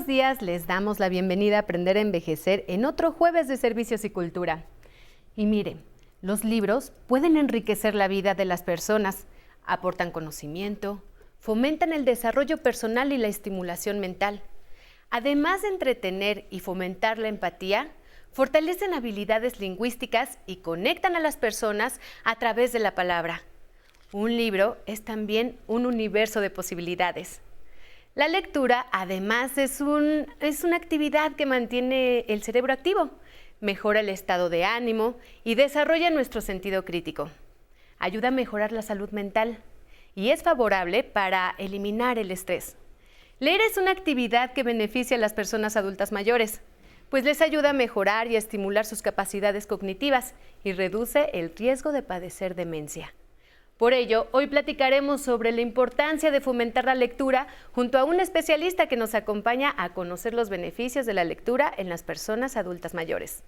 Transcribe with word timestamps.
Buenos 0.00 0.16
días, 0.16 0.40
les 0.40 0.66
damos 0.66 0.98
la 0.98 1.10
bienvenida 1.10 1.56
a 1.56 1.60
Aprender 1.60 1.98
a 1.98 2.00
Envejecer 2.00 2.64
en 2.68 2.86
otro 2.86 3.12
jueves 3.12 3.48
de 3.48 3.58
Servicios 3.58 4.02
y 4.06 4.08
Cultura. 4.08 4.64
Y 5.36 5.44
miren, 5.44 5.84
los 6.22 6.42
libros 6.42 6.94
pueden 7.06 7.36
enriquecer 7.36 7.94
la 7.94 8.08
vida 8.08 8.34
de 8.34 8.46
las 8.46 8.62
personas, 8.62 9.26
aportan 9.62 10.10
conocimiento, 10.10 11.04
fomentan 11.38 11.92
el 11.92 12.06
desarrollo 12.06 12.56
personal 12.62 13.12
y 13.12 13.18
la 13.18 13.28
estimulación 13.28 14.00
mental. 14.00 14.42
Además 15.10 15.60
de 15.60 15.68
entretener 15.68 16.46
y 16.48 16.60
fomentar 16.60 17.18
la 17.18 17.28
empatía, 17.28 17.90
fortalecen 18.32 18.94
habilidades 18.94 19.60
lingüísticas 19.60 20.38
y 20.46 20.56
conectan 20.56 21.14
a 21.14 21.20
las 21.20 21.36
personas 21.36 22.00
a 22.24 22.36
través 22.36 22.72
de 22.72 22.78
la 22.78 22.94
palabra. 22.94 23.42
Un 24.12 24.34
libro 24.34 24.78
es 24.86 25.04
también 25.04 25.58
un 25.66 25.84
universo 25.84 26.40
de 26.40 26.48
posibilidades. 26.48 27.42
La 28.16 28.26
lectura, 28.26 28.86
además, 28.90 29.56
es, 29.56 29.80
es 30.40 30.64
una 30.64 30.76
actividad 30.76 31.36
que 31.36 31.46
mantiene 31.46 32.24
el 32.28 32.42
cerebro 32.42 32.72
activo, 32.72 33.10
mejora 33.60 34.00
el 34.00 34.08
estado 34.08 34.50
de 34.50 34.64
ánimo 34.64 35.16
y 35.44 35.54
desarrolla 35.54 36.10
nuestro 36.10 36.40
sentido 36.40 36.84
crítico. 36.84 37.30
Ayuda 38.00 38.28
a 38.28 38.32
mejorar 38.32 38.72
la 38.72 38.82
salud 38.82 39.10
mental 39.10 39.62
y 40.16 40.30
es 40.30 40.42
favorable 40.42 41.04
para 41.04 41.54
eliminar 41.58 42.18
el 42.18 42.32
estrés. 42.32 42.76
Leer 43.38 43.60
es 43.60 43.76
una 43.76 43.92
actividad 43.92 44.54
que 44.54 44.64
beneficia 44.64 45.16
a 45.16 45.20
las 45.20 45.32
personas 45.32 45.76
adultas 45.76 46.10
mayores, 46.10 46.62
pues 47.10 47.22
les 47.22 47.40
ayuda 47.40 47.70
a 47.70 47.74
mejorar 47.74 48.26
y 48.26 48.34
estimular 48.34 48.86
sus 48.86 49.02
capacidades 49.02 49.68
cognitivas 49.68 50.34
y 50.64 50.72
reduce 50.72 51.30
el 51.32 51.54
riesgo 51.54 51.92
de 51.92 52.02
padecer 52.02 52.56
demencia. 52.56 53.14
Por 53.80 53.94
ello, 53.94 54.26
hoy 54.32 54.46
platicaremos 54.46 55.22
sobre 55.22 55.52
la 55.52 55.62
importancia 55.62 56.30
de 56.30 56.42
fomentar 56.42 56.84
la 56.84 56.94
lectura 56.94 57.46
junto 57.72 57.96
a 57.96 58.04
un 58.04 58.20
especialista 58.20 58.88
que 58.88 58.96
nos 58.98 59.14
acompaña 59.14 59.74
a 59.74 59.94
conocer 59.94 60.34
los 60.34 60.50
beneficios 60.50 61.06
de 61.06 61.14
la 61.14 61.24
lectura 61.24 61.72
en 61.74 61.88
las 61.88 62.02
personas 62.02 62.58
adultas 62.58 62.92
mayores. 62.92 63.42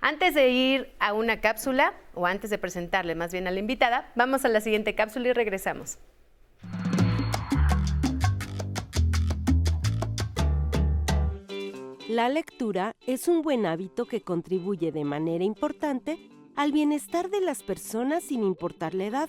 Antes 0.00 0.32
de 0.34 0.48
ir 0.48 0.94
a 1.00 1.12
una 1.12 1.42
cápsula, 1.42 1.92
o 2.14 2.24
antes 2.24 2.48
de 2.48 2.56
presentarle 2.56 3.14
más 3.14 3.30
bien 3.30 3.46
a 3.46 3.50
la 3.50 3.58
invitada, 3.58 4.10
vamos 4.14 4.46
a 4.46 4.48
la 4.48 4.62
siguiente 4.62 4.94
cápsula 4.94 5.28
y 5.28 5.32
regresamos. 5.34 5.98
La 12.08 12.30
lectura 12.30 12.92
es 13.06 13.28
un 13.28 13.42
buen 13.42 13.66
hábito 13.66 14.06
que 14.06 14.22
contribuye 14.22 14.92
de 14.92 15.04
manera 15.04 15.44
importante 15.44 16.16
al 16.56 16.72
bienestar 16.72 17.28
de 17.28 17.42
las 17.42 17.62
personas 17.62 18.24
sin 18.24 18.44
importar 18.44 18.94
la 18.94 19.04
edad 19.04 19.28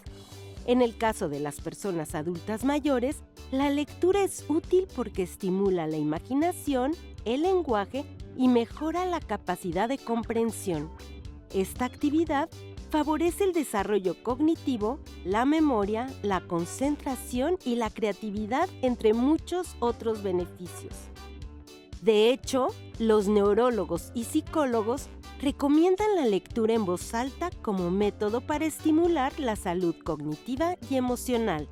en 0.65 0.81
el 0.81 0.97
caso 0.97 1.29
de 1.29 1.39
las 1.39 1.61
personas 1.61 2.15
adultas 2.15 2.63
mayores, 2.63 3.17
la 3.51 3.69
lectura 3.69 4.23
es 4.23 4.45
útil 4.49 4.87
porque 4.95 5.23
estimula 5.23 5.87
la 5.87 5.97
imaginación, 5.97 6.93
el 7.23 7.43
lenguaje 7.43 8.05
y 8.35 8.47
mejora 8.47 9.05
la 9.05 9.19
capacidad 9.19 9.87
de 9.87 9.97
comprensión. 9.97 10.89
Esta 11.53 11.85
actividad 11.85 12.49
favorece 12.89 13.43
el 13.43 13.53
desarrollo 13.53 14.15
cognitivo, 14.23 14.99
la 15.23 15.45
memoria, 15.45 16.07
la 16.23 16.41
concentración 16.41 17.57
y 17.63 17.75
la 17.75 17.89
creatividad, 17.89 18.69
entre 18.81 19.13
muchos 19.13 19.75
otros 19.79 20.23
beneficios. 20.23 20.93
De 22.01 22.29
hecho, 22.29 22.67
los 22.99 23.27
neurólogos 23.27 24.11
y 24.13 24.25
psicólogos 24.25 25.09
recomiendan 25.41 26.15
la 26.15 26.25
lectura 26.25 26.73
en 26.73 26.85
voz 26.85 27.13
alta 27.13 27.49
como 27.61 27.91
método 27.91 28.41
para 28.41 28.65
estimular 28.65 29.39
la 29.39 29.55
salud 29.55 29.95
cognitiva 30.03 30.77
y 30.89 30.95
emocional. 30.95 31.69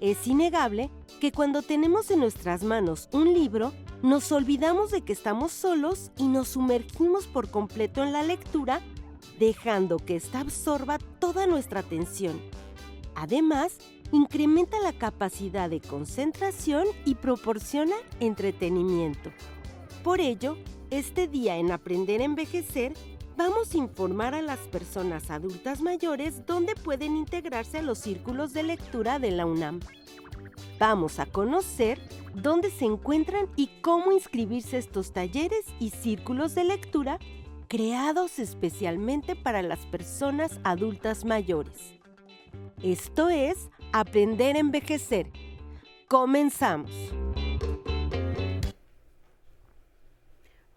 Es 0.00 0.26
innegable 0.26 0.90
que 1.20 1.32
cuando 1.32 1.62
tenemos 1.62 2.10
en 2.10 2.20
nuestras 2.20 2.62
manos 2.62 3.08
un 3.12 3.32
libro, 3.32 3.72
nos 4.02 4.30
olvidamos 4.30 4.90
de 4.90 5.02
que 5.02 5.12
estamos 5.12 5.52
solos 5.52 6.10
y 6.18 6.24
nos 6.28 6.48
sumergimos 6.48 7.26
por 7.26 7.50
completo 7.50 8.02
en 8.02 8.12
la 8.12 8.22
lectura, 8.22 8.80
dejando 9.38 9.96
que 9.98 10.16
ésta 10.16 10.40
absorba 10.40 10.98
toda 11.18 11.46
nuestra 11.46 11.80
atención. 11.80 12.40
Además, 13.14 13.78
incrementa 14.12 14.78
la 14.80 14.92
capacidad 14.92 15.70
de 15.70 15.80
concentración 15.80 16.86
y 17.06 17.14
proporciona 17.14 17.96
entretenimiento. 18.20 19.32
Por 20.04 20.20
ello, 20.20 20.58
este 20.90 21.26
día 21.28 21.56
en 21.56 21.72
Aprender 21.72 22.20
a 22.20 22.24
Envejecer, 22.24 22.94
vamos 23.36 23.74
a 23.74 23.78
informar 23.78 24.34
a 24.34 24.42
las 24.42 24.58
personas 24.58 25.30
adultas 25.30 25.80
mayores 25.80 26.46
dónde 26.46 26.74
pueden 26.74 27.16
integrarse 27.16 27.78
a 27.78 27.82
los 27.82 27.98
círculos 27.98 28.52
de 28.52 28.62
lectura 28.62 29.18
de 29.18 29.30
la 29.32 29.46
UNAM. 29.46 29.80
Vamos 30.78 31.18
a 31.18 31.26
conocer 31.26 32.00
dónde 32.34 32.70
se 32.70 32.84
encuentran 32.84 33.48
y 33.56 33.68
cómo 33.82 34.12
inscribirse 34.12 34.78
estos 34.78 35.12
talleres 35.12 35.64
y 35.80 35.90
círculos 35.90 36.54
de 36.54 36.64
lectura 36.64 37.18
creados 37.68 38.38
especialmente 38.38 39.34
para 39.34 39.62
las 39.62 39.80
personas 39.86 40.60
adultas 40.62 41.24
mayores. 41.24 41.94
Esto 42.82 43.28
es 43.28 43.70
Aprender 43.92 44.56
a 44.56 44.60
Envejecer. 44.60 45.30
Comenzamos. 46.08 46.90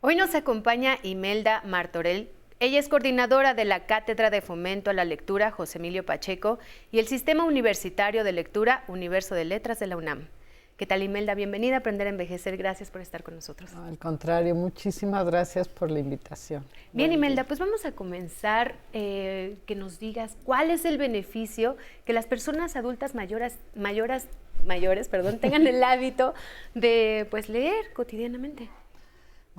Hoy 0.01 0.15
nos 0.15 0.33
acompaña 0.33 0.97
Imelda 1.03 1.61
Martorell. 1.65 2.29
Ella 2.61 2.79
es 2.79 2.87
coordinadora 2.87 3.53
de 3.53 3.65
la 3.65 3.85
Cátedra 3.85 4.29
de 4.29 4.39
Fomento 4.39 4.89
a 4.89 4.93
la 4.93 5.03
Lectura 5.03 5.51
José 5.51 5.77
Emilio 5.77 6.05
Pacheco 6.05 6.57
y 6.89 6.99
el 6.99 7.07
Sistema 7.07 7.43
Universitario 7.43 8.23
de 8.23 8.31
Lectura 8.31 8.85
Universo 8.87 9.35
de 9.35 9.43
Letras 9.43 9.77
de 9.79 9.87
la 9.87 9.97
UNAM. 9.97 10.29
¿Qué 10.77 10.85
tal 10.85 11.03
Imelda? 11.03 11.35
Bienvenida 11.35 11.75
a 11.75 11.79
Aprender 11.79 12.07
a 12.07 12.11
Envejecer. 12.11 12.55
Gracias 12.55 12.89
por 12.91 13.01
estar 13.01 13.23
con 13.23 13.35
nosotros. 13.35 13.73
al 13.73 13.97
contrario, 13.97 14.55
muchísimas 14.55 15.25
gracias 15.25 15.67
por 15.67 15.91
la 15.91 15.99
invitación. 15.99 16.63
Bien, 16.93 17.11
Imelda, 17.11 17.43
pues 17.43 17.59
vamos 17.59 17.83
a 17.83 17.91
comenzar 17.91 18.75
eh, 18.93 19.57
que 19.65 19.75
nos 19.75 19.99
digas 19.99 20.37
cuál 20.45 20.71
es 20.71 20.85
el 20.85 20.97
beneficio 20.97 21.75
que 22.05 22.13
las 22.13 22.25
personas 22.25 22.77
adultas 22.77 23.15
mayores, 23.15 23.59
mayores, 23.75 24.29
mayores 24.65 25.09
perdón, 25.09 25.39
tengan 25.39 25.67
el 25.67 25.83
hábito 25.83 26.33
de 26.73 27.27
pues, 27.29 27.49
leer 27.49 27.91
cotidianamente. 27.91 28.69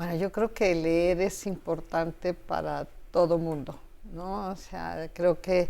Bueno, 0.01 0.15
yo 0.15 0.33
creo 0.33 0.51
que 0.55 0.75
leer 0.75 1.21
es 1.21 1.47
importante 1.47 2.33
para 2.33 2.89
todo 3.11 3.37
mundo, 3.37 3.79
¿no? 4.15 4.49
O 4.49 4.57
sea, 4.57 5.11
creo 5.13 5.43
que 5.43 5.69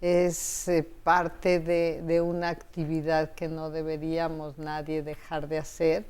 es 0.00 0.68
eh, 0.68 0.88
parte 1.02 1.58
de, 1.58 2.20
una 2.20 2.50
actividad 2.50 3.32
que 3.32 3.48
no 3.48 3.70
deberíamos 3.70 4.56
nadie 4.56 5.02
dejar 5.02 5.48
de 5.48 5.58
hacer. 5.58 6.04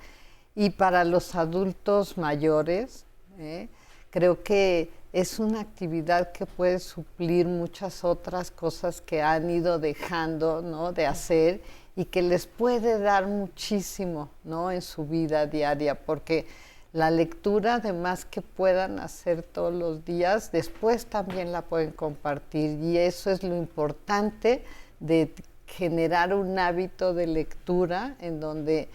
Y 0.54 0.68
para 0.68 1.02
los 1.04 1.34
adultos 1.34 2.18
mayores, 2.18 3.06
¿eh? 3.38 3.70
creo 4.10 4.42
que 4.42 4.90
es 5.14 5.38
una 5.38 5.60
actividad 5.60 6.30
que 6.32 6.44
puede 6.44 6.78
suplir 6.78 7.46
muchas 7.46 8.04
otras 8.04 8.50
cosas 8.50 9.00
que 9.00 9.22
han 9.22 9.48
ido 9.48 9.78
dejando 9.78 10.60
¿no? 10.60 10.92
de 10.92 11.06
hacer 11.06 11.62
y 11.96 12.04
que 12.04 12.20
les 12.20 12.46
puede 12.46 12.98
dar 12.98 13.26
muchísimo 13.26 14.28
¿no? 14.44 14.70
en 14.70 14.82
su 14.82 15.06
vida 15.06 15.46
diaria, 15.46 15.94
porque 15.94 16.44
la 16.92 17.10
lectura, 17.10 17.74
además 17.74 18.24
que 18.24 18.42
puedan 18.42 18.98
hacer 18.98 19.42
todos 19.42 19.72
los 19.72 20.04
días, 20.04 20.52
después 20.52 21.06
también 21.06 21.50
la 21.50 21.62
pueden 21.62 21.92
compartir 21.92 22.78
y 22.82 22.98
eso 22.98 23.30
es 23.30 23.42
lo 23.42 23.56
importante 23.56 24.64
de 25.00 25.32
generar 25.66 26.34
un 26.34 26.58
hábito 26.58 27.14
de 27.14 27.26
lectura 27.26 28.16
en 28.20 28.40
donde 28.40 28.90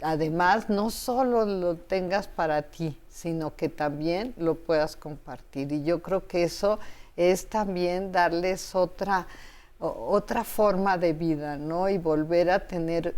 además 0.00 0.70
no 0.70 0.90
solo 0.90 1.44
lo 1.44 1.76
tengas 1.76 2.28
para 2.28 2.62
ti, 2.62 2.96
sino 3.08 3.56
que 3.56 3.68
también 3.68 4.32
lo 4.36 4.54
puedas 4.54 4.96
compartir. 4.96 5.72
Y 5.72 5.82
yo 5.82 6.00
creo 6.02 6.28
que 6.28 6.44
eso 6.44 6.78
es 7.16 7.48
también 7.48 8.12
darles 8.12 8.76
otra, 8.76 9.26
otra 9.80 10.44
forma 10.44 10.96
de 10.96 11.12
vida, 11.12 11.56
¿no? 11.56 11.88
Y 11.88 11.98
volver 11.98 12.50
a 12.50 12.66
tener, 12.66 13.16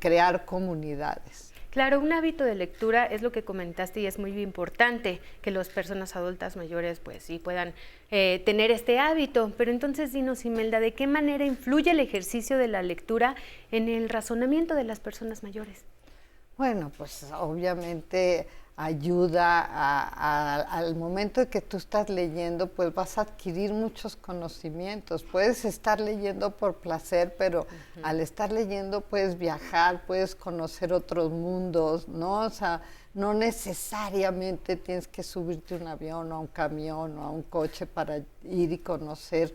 crear 0.00 0.46
comunidades. 0.46 1.53
Claro, 1.74 1.98
un 1.98 2.12
hábito 2.12 2.44
de 2.44 2.54
lectura 2.54 3.04
es 3.04 3.20
lo 3.20 3.32
que 3.32 3.42
comentaste 3.42 3.98
y 3.98 4.06
es 4.06 4.20
muy 4.20 4.40
importante 4.40 5.20
que 5.42 5.50
las 5.50 5.68
personas 5.70 6.14
adultas 6.14 6.56
mayores 6.56 7.00
pues 7.00 7.24
sí 7.24 7.40
puedan 7.40 7.74
eh, 8.12 8.40
tener 8.46 8.70
este 8.70 9.00
hábito. 9.00 9.50
Pero 9.58 9.72
entonces 9.72 10.12
dinos, 10.12 10.44
Imelda, 10.44 10.78
¿de 10.78 10.94
qué 10.94 11.08
manera 11.08 11.44
influye 11.44 11.90
el 11.90 11.98
ejercicio 11.98 12.58
de 12.58 12.68
la 12.68 12.84
lectura 12.84 13.34
en 13.72 13.88
el 13.88 14.08
razonamiento 14.08 14.76
de 14.76 14.84
las 14.84 15.00
personas 15.00 15.42
mayores? 15.42 15.84
Bueno, 16.56 16.92
pues 16.96 17.26
obviamente 17.36 18.46
ayuda 18.76 20.64
al 20.64 20.96
momento 20.96 21.48
que 21.48 21.60
tú 21.60 21.76
estás 21.76 22.08
leyendo, 22.08 22.66
pues 22.66 22.92
vas 22.92 23.18
a 23.18 23.22
adquirir 23.22 23.72
muchos 23.72 24.16
conocimientos. 24.16 25.22
Puedes 25.22 25.64
estar 25.64 26.00
leyendo 26.00 26.50
por 26.50 26.76
placer, 26.76 27.36
pero 27.38 27.66
al 28.02 28.20
estar 28.20 28.50
leyendo 28.50 29.00
puedes 29.00 29.38
viajar, 29.38 30.02
puedes 30.06 30.34
conocer 30.34 30.92
otros 30.92 31.30
mundos, 31.30 32.08
¿no? 32.08 32.40
O 32.40 32.50
sea, 32.50 32.82
no 33.14 33.32
necesariamente 33.32 34.74
tienes 34.74 35.06
que 35.06 35.22
subirte 35.22 35.74
a 35.74 35.78
un 35.78 35.86
avión 35.86 36.32
o 36.32 36.34
a 36.34 36.38
un 36.40 36.48
camión 36.48 37.16
o 37.18 37.22
a 37.22 37.30
un 37.30 37.42
coche 37.42 37.86
para 37.86 38.16
ir 38.42 38.72
y 38.72 38.78
conocer 38.78 39.54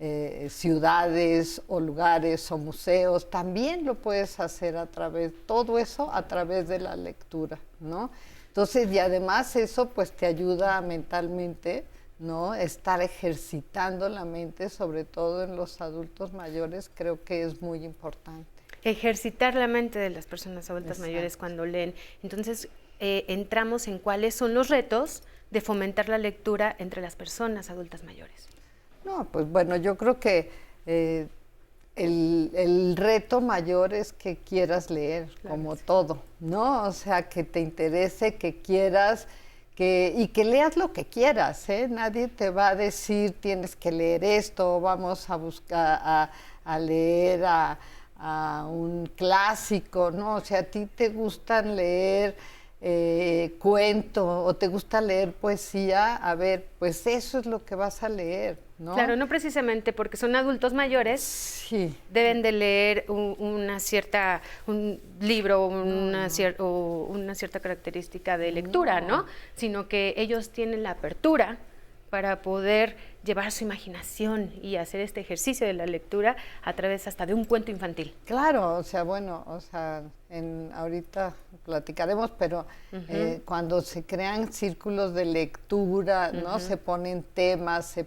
eh, 0.00 0.48
ciudades 0.50 1.62
o 1.68 1.78
lugares 1.80 2.50
o 2.50 2.58
museos, 2.58 3.30
también 3.30 3.84
lo 3.84 3.94
puedes 3.94 4.40
hacer 4.40 4.76
a 4.76 4.86
través, 4.86 5.32
todo 5.46 5.78
eso 5.78 6.12
a 6.12 6.26
través 6.26 6.66
de 6.66 6.80
la 6.80 6.96
lectura, 6.96 7.60
¿no? 7.78 8.10
Entonces, 8.54 8.88
y 8.92 9.00
además 9.00 9.56
eso 9.56 9.88
pues 9.88 10.12
te 10.12 10.26
ayuda 10.26 10.80
mentalmente, 10.80 11.82
¿no? 12.20 12.54
Estar 12.54 13.02
ejercitando 13.02 14.08
la 14.08 14.24
mente, 14.24 14.68
sobre 14.68 15.02
todo 15.02 15.42
en 15.42 15.56
los 15.56 15.80
adultos 15.80 16.32
mayores, 16.32 16.88
creo 16.94 17.24
que 17.24 17.42
es 17.42 17.60
muy 17.60 17.84
importante. 17.84 18.48
Ejercitar 18.84 19.56
la 19.56 19.66
mente 19.66 19.98
de 19.98 20.08
las 20.10 20.26
personas 20.26 20.70
adultas 20.70 21.00
mayores 21.00 21.36
cuando 21.36 21.66
leen. 21.66 21.94
Entonces, 22.22 22.68
eh, 23.00 23.24
entramos 23.26 23.88
en 23.88 23.98
cuáles 23.98 24.36
son 24.36 24.54
los 24.54 24.68
retos 24.68 25.24
de 25.50 25.60
fomentar 25.60 26.08
la 26.08 26.18
lectura 26.18 26.76
entre 26.78 27.02
las 27.02 27.16
personas 27.16 27.70
adultas 27.70 28.04
mayores. 28.04 28.46
No, 29.04 29.24
pues 29.32 29.50
bueno, 29.50 29.74
yo 29.74 29.96
creo 29.96 30.20
que 30.20 30.52
eh, 30.86 31.26
el, 31.96 32.94
reto 32.96 33.40
mayor 33.40 33.94
es 33.94 34.12
que 34.12 34.36
quieras 34.36 34.90
leer, 34.90 35.28
como 35.48 35.76
todo, 35.76 36.22
¿no? 36.40 36.84
O 36.84 36.92
sea, 36.92 37.28
que 37.28 37.44
te 37.44 37.60
interese, 37.60 38.34
que 38.34 38.60
quieras, 38.60 39.26
que, 39.74 40.12
y 40.16 40.28
que 40.28 40.44
leas 40.44 40.76
lo 40.76 40.92
que 40.92 41.06
quieras, 41.06 41.68
¿eh? 41.68 41.88
Nadie 41.88 42.28
te 42.28 42.50
va 42.50 42.68
a 42.68 42.74
decir 42.74 43.32
tienes 43.40 43.76
que 43.76 43.92
leer 43.92 44.24
esto, 44.24 44.80
vamos 44.80 45.28
a 45.30 45.36
buscar 45.36 46.30
a, 46.64 46.78
leer 46.78 47.44
a, 47.44 47.78
a, 48.18 48.66
un 48.68 49.06
clásico, 49.06 50.10
¿no? 50.10 50.36
O 50.36 50.40
sea, 50.40 50.60
a 50.60 50.62
ti 50.64 50.86
te 50.86 51.08
gustan 51.10 51.76
leer 51.76 52.36
eh, 52.86 53.56
cuento 53.58 54.44
o 54.44 54.54
te 54.56 54.68
gusta 54.68 55.00
leer 55.00 55.32
poesía, 55.32 56.16
a 56.16 56.34
ver, 56.34 56.68
pues 56.78 57.06
eso 57.06 57.38
es 57.38 57.46
lo 57.46 57.64
que 57.64 57.74
vas 57.74 58.02
a 58.02 58.10
leer, 58.10 58.58
¿no? 58.78 58.94
Claro, 58.94 59.16
no 59.16 59.28
precisamente 59.28 59.92
porque 59.92 60.16
son 60.16 60.34
adultos 60.36 60.72
mayores, 60.72 61.20
sí. 61.20 61.94
deben 62.10 62.42
de 62.42 62.52
leer 62.52 63.04
una 63.08 63.78
cierta, 63.80 64.42
un 64.66 65.00
libro 65.20 65.66
una 65.66 66.28
o 66.58 67.06
una 67.08 67.34
cierta 67.34 67.60
característica 67.60 68.36
de 68.36 68.52
lectura, 68.52 69.00
¿no? 69.00 69.26
Sino 69.54 69.88
que 69.88 70.14
ellos 70.16 70.50
tienen 70.50 70.82
la 70.82 70.90
apertura 70.90 71.58
para 72.14 72.42
poder 72.42 72.96
llevar 73.24 73.50
su 73.50 73.64
imaginación 73.64 74.52
y 74.62 74.76
hacer 74.76 75.00
este 75.00 75.20
ejercicio 75.20 75.66
de 75.66 75.72
la 75.72 75.84
lectura 75.84 76.36
a 76.62 76.72
través 76.74 77.08
hasta 77.08 77.26
de 77.26 77.34
un 77.34 77.44
cuento 77.44 77.72
infantil. 77.72 78.14
Claro, 78.24 78.76
o 78.76 78.84
sea, 78.84 79.02
bueno, 79.02 79.42
o 79.48 79.58
sea, 79.58 80.04
en, 80.30 80.70
ahorita 80.74 81.34
platicaremos, 81.64 82.30
pero 82.38 82.68
eh, 82.92 83.42
cuando 83.44 83.80
se 83.80 84.04
crean 84.04 84.52
círculos 84.52 85.12
de 85.12 85.24
lectura, 85.24 86.30
¿no? 86.30 86.60
Se 86.60 86.76
ponen 86.76 87.24
temas, 87.34 87.86
se, 87.86 88.06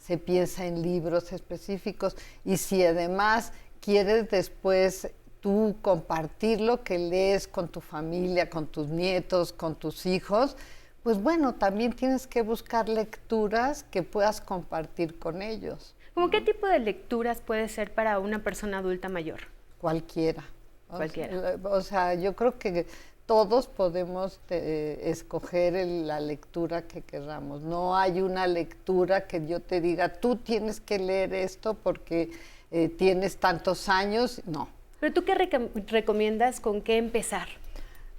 se 0.00 0.18
piensa 0.18 0.66
en 0.66 0.82
libros 0.82 1.32
específicos 1.32 2.16
y 2.44 2.56
si 2.56 2.84
además 2.84 3.52
quieres 3.80 4.28
después 4.30 5.12
tú 5.38 5.76
compartir 5.80 6.60
lo 6.60 6.82
que 6.82 6.98
lees 6.98 7.46
con 7.46 7.68
tu 7.68 7.80
familia, 7.80 8.50
con 8.50 8.66
tus 8.66 8.88
nietos, 8.88 9.52
con 9.52 9.76
tus 9.76 10.06
hijos, 10.06 10.56
pues 11.04 11.22
bueno, 11.22 11.54
también 11.54 11.92
tienes 11.92 12.26
que 12.26 12.40
buscar 12.40 12.88
lecturas 12.88 13.84
que 13.84 14.02
puedas 14.02 14.40
compartir 14.40 15.18
con 15.18 15.42
ellos. 15.42 15.94
¿Cómo 16.14 16.30
qué 16.30 16.40
tipo 16.40 16.66
de 16.66 16.78
lecturas 16.78 17.42
puede 17.42 17.68
ser 17.68 17.92
para 17.92 18.18
una 18.18 18.42
persona 18.42 18.78
adulta 18.78 19.10
mayor? 19.10 19.40
Cualquiera. 19.80 20.42
Cualquiera. 20.88 21.58
O 21.64 21.82
sea, 21.82 22.14
yo 22.14 22.34
creo 22.34 22.58
que 22.58 22.86
todos 23.26 23.66
podemos 23.66 24.40
eh, 24.48 24.98
escoger 25.04 25.74
la 25.86 26.20
lectura 26.20 26.82
que 26.82 27.02
queramos. 27.02 27.60
No 27.60 27.96
hay 27.96 28.22
una 28.22 28.46
lectura 28.46 29.26
que 29.26 29.46
yo 29.46 29.60
te 29.60 29.82
diga, 29.82 30.08
tú 30.08 30.36
tienes 30.36 30.80
que 30.80 30.98
leer 30.98 31.34
esto 31.34 31.74
porque 31.74 32.30
eh, 32.70 32.88
tienes 32.88 33.36
tantos 33.36 33.90
años. 33.90 34.40
No. 34.46 34.68
Pero 35.00 35.12
tú 35.12 35.24
qué 35.24 35.34
recomiendas 35.34 36.60
con 36.60 36.80
qué 36.80 36.96
empezar? 36.96 37.48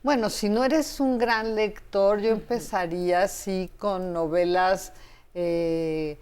Bueno, 0.06 0.30
si 0.30 0.50
no 0.50 0.64
eres 0.64 1.00
un 1.00 1.18
gran 1.18 1.56
lector, 1.56 2.22
yo 2.22 2.30
empezaría 2.30 3.24
así 3.24 3.72
con 3.80 4.14
novelas 4.14 4.94
eh, 5.34 6.20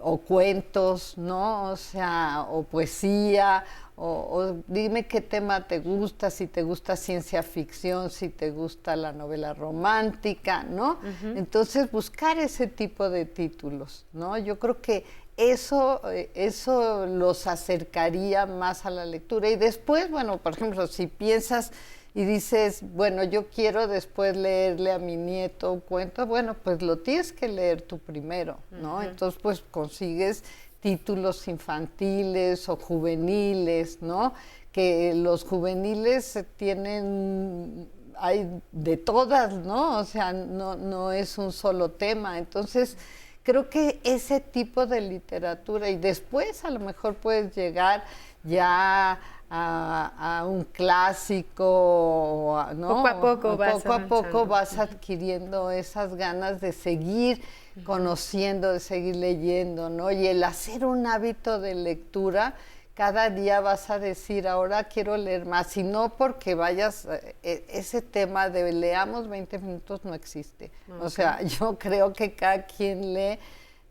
o 0.00 0.18
cuentos, 0.18 1.16
¿no? 1.16 1.70
O 1.70 1.76
sea, 1.76 2.48
o 2.50 2.64
poesía, 2.64 3.64
o, 3.94 4.56
dime 4.66 5.06
qué 5.06 5.20
tema 5.20 5.68
te 5.68 5.78
gusta, 5.78 6.30
si 6.30 6.48
te 6.48 6.64
gusta 6.64 6.96
ciencia 6.96 7.44
ficción, 7.44 8.10
si 8.10 8.28
te 8.28 8.50
gusta 8.50 8.96
la 8.96 9.12
novela 9.12 9.54
romántica, 9.54 10.64
¿no? 10.64 10.98
Entonces, 11.22 11.92
buscar 11.92 12.38
ese 12.38 12.66
tipo 12.66 13.08
de 13.08 13.24
títulos, 13.24 14.04
¿no? 14.12 14.36
Yo 14.36 14.58
creo 14.58 14.82
que 14.82 15.04
eso, 15.36 16.00
eh, 16.10 16.32
eso 16.34 17.06
los 17.06 17.46
acercaría 17.46 18.46
más 18.46 18.84
a 18.84 18.90
la 18.90 19.04
lectura. 19.04 19.48
Y 19.48 19.54
después, 19.54 20.10
bueno, 20.10 20.38
por 20.38 20.54
ejemplo, 20.54 20.88
si 20.88 21.06
piensas 21.06 21.70
y 22.16 22.24
dices, 22.24 22.80
bueno, 22.80 23.24
yo 23.24 23.50
quiero 23.50 23.86
después 23.86 24.34
leerle 24.38 24.90
a 24.90 24.98
mi 24.98 25.16
nieto 25.16 25.70
un 25.70 25.80
cuento, 25.80 26.26
bueno, 26.26 26.54
pues 26.54 26.80
lo 26.80 27.00
tienes 27.00 27.30
que 27.30 27.46
leer 27.46 27.82
tú 27.82 27.98
primero, 27.98 28.56
¿no? 28.70 29.02
Entonces, 29.02 29.38
pues 29.42 29.62
consigues 29.70 30.42
títulos 30.80 31.46
infantiles 31.46 32.70
o 32.70 32.76
juveniles, 32.76 34.00
¿no? 34.00 34.32
Que 34.72 35.12
los 35.14 35.44
juveniles 35.44 36.42
tienen, 36.56 37.86
hay 38.16 38.62
de 38.72 38.96
todas, 38.96 39.52
¿no? 39.52 39.98
O 39.98 40.04
sea, 40.04 40.32
no, 40.32 40.74
no 40.74 41.12
es 41.12 41.36
un 41.36 41.52
solo 41.52 41.90
tema. 41.90 42.38
Entonces, 42.38 42.96
creo 43.42 43.68
que 43.68 44.00
ese 44.04 44.40
tipo 44.40 44.86
de 44.86 45.02
literatura, 45.02 45.90
y 45.90 45.98
después 45.98 46.64
a 46.64 46.70
lo 46.70 46.80
mejor 46.80 47.16
puedes 47.16 47.54
llegar 47.54 48.04
ya 48.42 49.20
a, 49.50 50.44
un 50.46 50.64
clásico, 50.64 52.64
¿no? 52.74 52.88
Poco 52.88 53.08
a 53.08 53.20
poco, 53.20 53.56
vas, 53.56 53.82
poco 53.82 53.92
a 53.92 54.06
poco 54.06 54.46
vas 54.46 54.78
adquiriendo 54.78 55.70
esas 55.70 56.16
ganas 56.16 56.60
de 56.60 56.72
seguir 56.72 57.42
conociendo, 57.84 58.72
de 58.72 58.80
seguir 58.80 59.16
leyendo, 59.16 59.90
¿no? 59.90 60.10
Y 60.10 60.26
el 60.26 60.42
hacer 60.42 60.84
un 60.84 61.06
hábito 61.06 61.60
de 61.60 61.74
lectura, 61.74 62.54
cada 62.94 63.28
día 63.28 63.60
vas 63.60 63.90
a 63.90 63.98
decir, 63.98 64.48
ahora 64.48 64.84
quiero 64.84 65.16
leer 65.16 65.44
más, 65.44 65.76
y 65.76 65.82
no 65.82 66.16
porque 66.16 66.54
vayas, 66.54 67.04
eh, 67.04 67.36
e, 67.42 67.64
ese 67.68 68.00
tema 68.00 68.48
de 68.48 68.72
leamos 68.72 69.28
20 69.28 69.58
minutos 69.58 70.04
no 70.04 70.14
existe. 70.14 70.72
O 71.00 71.10
sea, 71.10 71.42
yo 71.42 71.78
creo 71.78 72.12
que 72.12 72.34
cada 72.34 72.64
quien 72.64 73.12
lee 73.12 73.38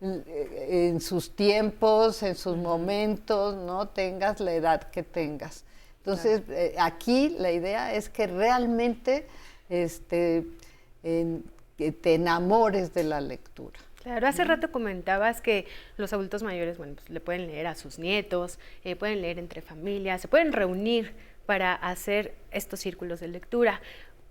en 0.02 1.02
sus 1.02 1.36
tiempos, 1.36 2.22
en 2.24 2.36
sus 2.36 2.58
momentos, 2.58 3.56
¿no? 3.56 3.88
Tengas 3.88 4.40
la 4.40 4.54
edad 4.54 4.84
que 4.90 5.04
tengas. 5.04 5.64
Entonces, 6.00 6.42
eh, 6.50 6.75
aquí 6.80 7.36
la 7.40 7.52
idea 7.52 7.94
es 7.94 8.10
que 8.10 8.28
realmente 8.28 9.28
este, 9.70 10.46
te 11.02 12.14
enamores 12.14 12.94
de 12.94 13.04
la 13.04 13.22
lectura. 13.22 13.80
Claro, 14.06 14.28
hace 14.28 14.44
rato 14.44 14.72
comentabas 14.72 15.42
que 15.42 15.66
los 15.98 16.14
adultos 16.14 16.44
mayores, 16.44 16.78
bueno, 16.78 16.94
pues 16.94 17.10
le 17.10 17.20
pueden 17.20 17.48
leer 17.48 17.66
a 17.66 17.74
sus 17.74 17.98
nietos, 17.98 18.60
eh, 18.84 18.96
pueden 18.96 19.20
leer 19.20 19.40
entre 19.40 19.64
familias, 19.64 20.22
se 20.22 20.28
pueden 20.28 20.54
reunir 20.54 21.14
para 21.48 21.74
hacer 21.74 22.36
estos 22.52 22.82
círculos 22.82 23.20
de 23.20 23.30
lectura. 23.30 23.82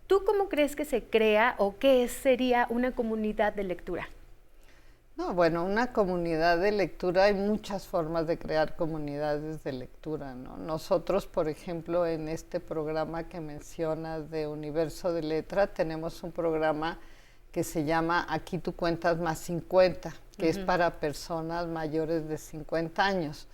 ¿Tú 0.06 0.22
cómo 0.24 0.48
crees 0.48 0.76
que 0.76 0.84
se 0.84 1.02
crea 1.02 1.56
o 1.58 1.76
qué 1.76 2.06
sería 2.06 2.68
una 2.70 2.92
comunidad 2.92 3.52
de 3.52 3.64
lectura? 3.64 4.08
No, 5.16 5.32
bueno, 5.32 5.64
una 5.64 5.92
comunidad 5.92 6.58
de 6.58 6.72
lectura, 6.72 7.24
hay 7.24 7.34
muchas 7.34 7.86
formas 7.86 8.26
de 8.26 8.36
crear 8.36 8.74
comunidades 8.74 9.62
de 9.62 9.72
lectura, 9.72 10.34
¿no? 10.34 10.56
Nosotros, 10.56 11.28
por 11.28 11.48
ejemplo, 11.48 12.04
en 12.04 12.28
este 12.28 12.58
programa 12.58 13.28
que 13.28 13.40
mencionas 13.40 14.28
de 14.28 14.48
Universo 14.48 15.12
de 15.12 15.22
Letra, 15.22 15.68
tenemos 15.68 16.24
un 16.24 16.32
programa 16.32 16.98
que 17.52 17.62
se 17.62 17.84
llama 17.84 18.26
Aquí 18.28 18.58
tú 18.58 18.74
cuentas 18.74 19.20
más 19.20 19.38
50, 19.38 20.12
que 20.36 20.48
es 20.48 20.58
para 20.58 20.98
personas 20.98 21.68
mayores 21.68 22.28
de 22.28 22.36
50 22.36 23.04
años. 23.04 23.46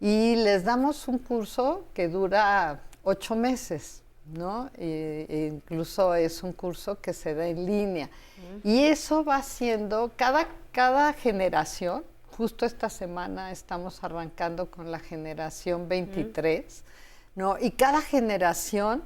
Y 0.00 0.34
les 0.34 0.64
damos 0.64 1.06
un 1.06 1.18
curso 1.18 1.84
que 1.94 2.08
dura 2.08 2.80
ocho 3.04 3.36
meses, 3.36 4.02
¿no? 4.32 4.70
E, 4.74 5.50
incluso 5.52 6.14
es 6.14 6.42
un 6.42 6.52
curso 6.52 7.00
que 7.00 7.12
se 7.12 7.34
da 7.34 7.46
en 7.46 7.66
línea. 7.66 8.10
Y 8.62 8.84
eso 8.84 9.24
va 9.24 9.42
siendo, 9.42 10.12
cada, 10.16 10.48
cada 10.72 11.12
generación, 11.12 12.04
justo 12.36 12.66
esta 12.66 12.88
semana 12.88 13.50
estamos 13.50 14.02
arrancando 14.04 14.70
con 14.70 14.90
la 14.90 14.98
generación 14.98 15.88
23, 15.88 16.84
¿no? 17.34 17.56
Y 17.58 17.72
cada 17.72 18.00
generación 18.00 19.02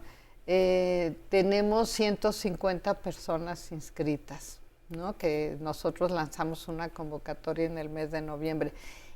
eh, 0.47 1.17
tenemos 1.29 1.89
150 1.91 2.95
personas 2.95 3.71
inscritas, 3.73 4.61
¿no? 4.89 5.17
Que 5.17 5.57
nosotros 5.61 6.11
lanzamos 6.11 6.69
una 6.69 6.89
convocatoria 6.89 7.67
en 7.67 7.79
el 7.79 7.89
mes 7.89 8.11
de 8.11 8.21
noviembre. 8.21 8.73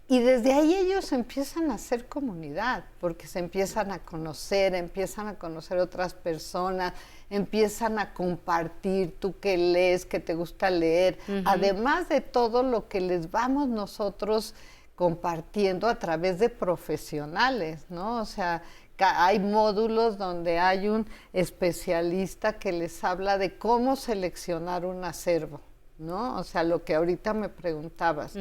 Y 0.09 0.21
desde 0.21 0.53
ahí 0.53 0.73
ellos 0.73 1.11
empiezan 1.11 1.71
a 1.71 1.75
hacer 1.75 2.07
comunidad, 2.07 2.85
porque 3.01 3.27
se 3.27 3.41
empiezan 3.41 3.91
a 3.91 3.99
conocer, 3.99 4.75
empiezan 4.77 5.27
a 5.27 5.35
conocer 5.35 5.79
otras 5.79 6.15
personas, 6.15 6.93
empiezan 7.29 7.99
a 7.99 8.15
compartir 8.15 9.17
tú 9.19 9.39
que 9.41 9.57
lees, 9.57 10.07
que 10.07 10.21
te 10.21 10.35
gusta 10.35 10.71
leer, 10.71 11.19
además 11.45 12.09
de 12.09 12.21
todo 12.21 12.63
lo 12.63 12.89
que 12.89 13.01
les 13.01 13.33
vamos 13.33 13.67
nosotros 13.67 14.55
compartiendo 14.95 15.89
a 15.89 15.99
través 15.99 16.39
de 16.39 16.51
profesionales, 16.51 17.85
¿no? 17.89 18.21
O 18.21 18.25
sea, 18.25 18.63
hay 18.99 19.41
módulos 19.41 20.19
donde 20.19 20.59
hay 20.59 20.89
un 20.89 21.07
especialista 21.33 22.59
que 22.59 22.73
les 22.73 23.03
habla 23.05 23.39
de 23.39 23.59
cómo 23.59 23.97
seleccionar 23.97 24.87
un 24.87 25.05
acervo, 25.05 25.61
¿no? 25.99 26.37
O 26.37 26.45
sea, 26.45 26.63
lo 26.63 26.85
que 26.85 26.95
ahorita 26.95 27.33
me 27.33 27.49
preguntabas, 27.49 28.35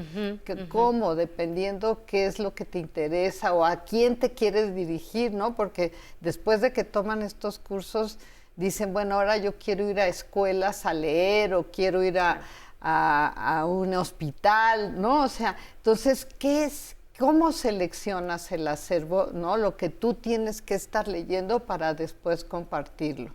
que 0.43 0.67
cómo, 0.67 1.15
dependiendo 1.15 2.05
qué 2.05 2.25
es 2.25 2.39
lo 2.39 2.53
que 2.53 2.65
te 2.65 2.79
interesa 2.79 3.53
o 3.53 3.63
a 3.63 3.83
quién 3.83 4.17
te 4.17 4.33
quieres 4.33 4.75
dirigir, 4.75 5.33
¿no? 5.33 5.55
Porque 5.55 5.93
después 6.19 6.61
de 6.61 6.73
que 6.73 6.83
toman 6.83 7.21
estos 7.21 7.59
cursos, 7.59 8.17
dicen, 8.55 8.93
bueno, 8.93 9.15
ahora 9.15 9.37
yo 9.37 9.57
quiero 9.57 9.89
ir 9.89 9.99
a 9.99 10.07
escuelas 10.07 10.85
a 10.85 10.93
leer 10.93 11.53
o 11.53 11.71
quiero 11.71 12.03
ir 12.03 12.19
a, 12.19 12.41
a 12.81 13.65
un 13.65 13.93
hospital, 13.93 14.99
¿no? 14.99 15.23
O 15.23 15.29
sea, 15.29 15.55
entonces, 15.77 16.27
¿qué 16.37 16.65
es? 16.65 16.95
¿Cómo 17.17 17.53
seleccionas 17.53 18.51
el 18.51 18.67
acervo, 18.67 19.27
no? 19.33 19.55
Lo 19.55 19.77
que 19.77 19.89
tú 19.89 20.13
tienes 20.15 20.61
que 20.61 20.75
estar 20.75 21.07
leyendo 21.07 21.61
para 21.61 21.93
después 21.93 22.43
compartirlo. 22.43 23.31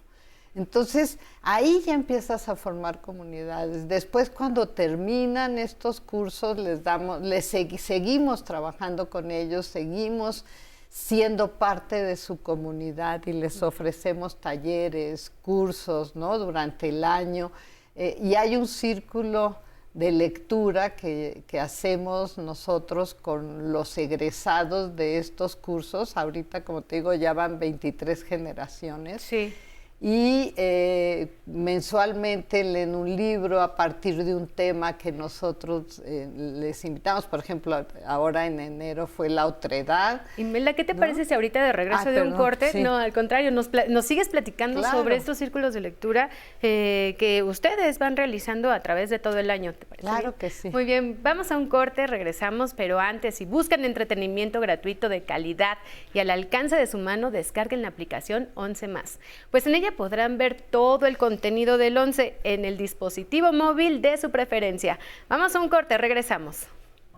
Entonces, 0.54 1.18
ahí 1.42 1.82
ya 1.86 1.94
empiezas 1.94 2.48
a 2.48 2.56
formar 2.56 3.00
comunidades. 3.00 3.86
Después, 3.86 4.30
cuando 4.30 4.68
terminan 4.68 5.58
estos 5.58 6.00
cursos, 6.00 6.58
les 6.58 6.82
damos, 6.82 7.22
les 7.22 7.46
seguimos 7.46 8.44
trabajando 8.44 9.08
con 9.08 9.30
ellos, 9.30 9.66
seguimos 9.66 10.44
siendo 10.88 11.52
parte 11.52 12.02
de 12.02 12.16
su 12.16 12.42
comunidad 12.42 13.24
y 13.26 13.32
les 13.32 13.62
ofrecemos 13.62 14.40
talleres, 14.40 15.30
cursos, 15.42 16.16
¿no? 16.16 16.36
Durante 16.36 16.88
el 16.88 17.04
año. 17.04 17.52
Eh, 17.94 18.18
y 18.20 18.34
hay 18.34 18.56
un 18.56 18.66
círculo 18.66 19.56
de 19.94 20.10
lectura 20.10 20.96
que, 20.96 21.44
hacemos 21.60 22.38
nosotros 22.38 23.14
con 23.14 23.72
los 23.72 23.96
egresados 23.98 24.96
de 24.96 25.18
estos 25.18 25.54
cursos. 25.54 26.16
Ahorita, 26.16 26.64
como 26.64 26.82
te 26.82 26.96
digo, 26.96 27.14
ya 27.14 27.34
van 27.34 27.60
23 27.60 28.24
generaciones. 28.24 29.22
Sí 29.22 29.54
y 30.02 30.54
eh, 30.56 31.28
mensualmente 31.44 32.64
leen 32.64 32.94
un 32.94 33.14
libro 33.14 33.60
a 33.60 33.76
partir 33.76 34.24
de 34.24 34.34
un 34.34 34.46
tema 34.46 34.96
que 34.96 35.12
nosotros 35.12 36.00
eh, 36.06 36.26
les 36.34 36.86
invitamos. 36.86 37.26
Por 37.26 37.40
ejemplo, 37.40 37.86
ahora 38.06 38.46
en 38.46 38.60
enero 38.60 39.06
fue 39.06 39.28
la 39.28 39.44
otredad. 39.44 40.22
Imelda, 40.38 40.72
¿qué 40.72 40.84
te 40.84 40.94
parece 40.94 41.26
si 41.26 41.34
ahorita 41.34 41.62
de 41.62 41.72
regreso 41.72 42.04
ah, 42.06 42.10
de 42.12 42.22
un 42.22 42.32
corte? 42.32 42.80
No, 42.80 42.96
al 42.96 43.12
contrario, 43.12 43.50
nos, 43.50 43.68
nos 43.88 44.06
sigues 44.06 44.30
platicando 44.30 44.82
sobre 44.82 45.16
estos 45.16 45.36
círculos 45.36 45.74
de 45.74 45.80
lectura 45.80 46.30
eh, 46.62 47.14
que 47.18 47.42
ustedes 47.42 47.98
van 47.98 48.16
realizando 48.16 48.70
a 48.70 48.80
través 48.80 49.10
de 49.10 49.18
todo 49.18 49.38
el 49.38 49.50
año. 49.50 49.74
¿te 49.74 49.84
parece 49.84 50.06
claro 50.06 50.34
que 50.38 50.48
sí. 50.48 50.70
Muy 50.70 50.86
bien, 50.86 51.18
vamos 51.22 51.52
a 51.52 51.58
un 51.58 51.68
corte, 51.68 52.06
regresamos, 52.06 52.72
pero 52.72 53.00
antes, 53.00 53.34
si 53.34 53.44
buscan 53.44 53.84
entretenimiento 53.84 54.60
gratuito 54.60 55.10
de 55.10 55.24
calidad 55.24 55.76
y 56.14 56.20
al 56.20 56.30
alcance 56.30 56.74
de 56.76 56.86
su 56.86 56.96
mano, 56.96 57.30
descarguen 57.30 57.82
la 57.82 57.88
aplicación 57.88 58.48
11 58.54 58.88
más. 58.88 59.20
Pues 59.50 59.66
en 59.66 59.74
ella 59.74 59.89
podrán 59.92 60.38
ver 60.38 60.60
todo 60.60 61.06
el 61.06 61.16
contenido 61.18 61.78
del 61.78 61.96
11 61.96 62.38
en 62.44 62.64
el 62.64 62.76
dispositivo 62.76 63.52
móvil 63.52 64.02
de 64.02 64.16
su 64.16 64.30
preferencia. 64.30 64.98
Vamos 65.28 65.54
a 65.56 65.60
un 65.60 65.68
corte, 65.68 65.98
regresamos. 65.98 66.66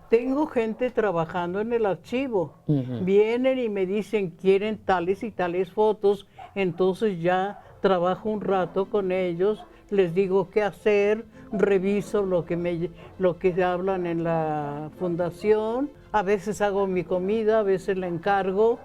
Tengo 0.09 0.45
gente 0.45 0.91
trabajando 0.91 1.59
en 1.59 1.73
el 1.73 1.85
archivo. 1.85 2.53
Vienen 2.67 3.57
y 3.57 3.69
me 3.69 3.85
dicen, 3.85 4.29
quieren 4.29 4.77
tales 4.77 5.23
y 5.23 5.31
tales 5.31 5.71
fotos. 5.71 6.27
Entonces 6.53 7.19
ya 7.19 7.63
trabajo 7.81 8.29
un 8.29 8.41
rato 8.41 8.85
con 8.85 9.11
ellos, 9.11 9.63
les 9.89 10.13
digo 10.13 10.49
qué 10.49 10.61
hacer, 10.61 11.25
reviso 11.51 12.21
lo 12.23 12.45
que, 12.45 12.55
me, 12.55 12.89
lo 13.19 13.37
que 13.37 13.63
hablan 13.63 14.05
en 14.05 14.23
la 14.23 14.89
fundación. 14.99 15.89
A 16.11 16.21
veces 16.21 16.61
hago 16.61 16.87
mi 16.87 17.03
comida, 17.03 17.59
a 17.59 17.63
veces 17.63 17.97
la 17.97 18.07
encargo, 18.07 18.79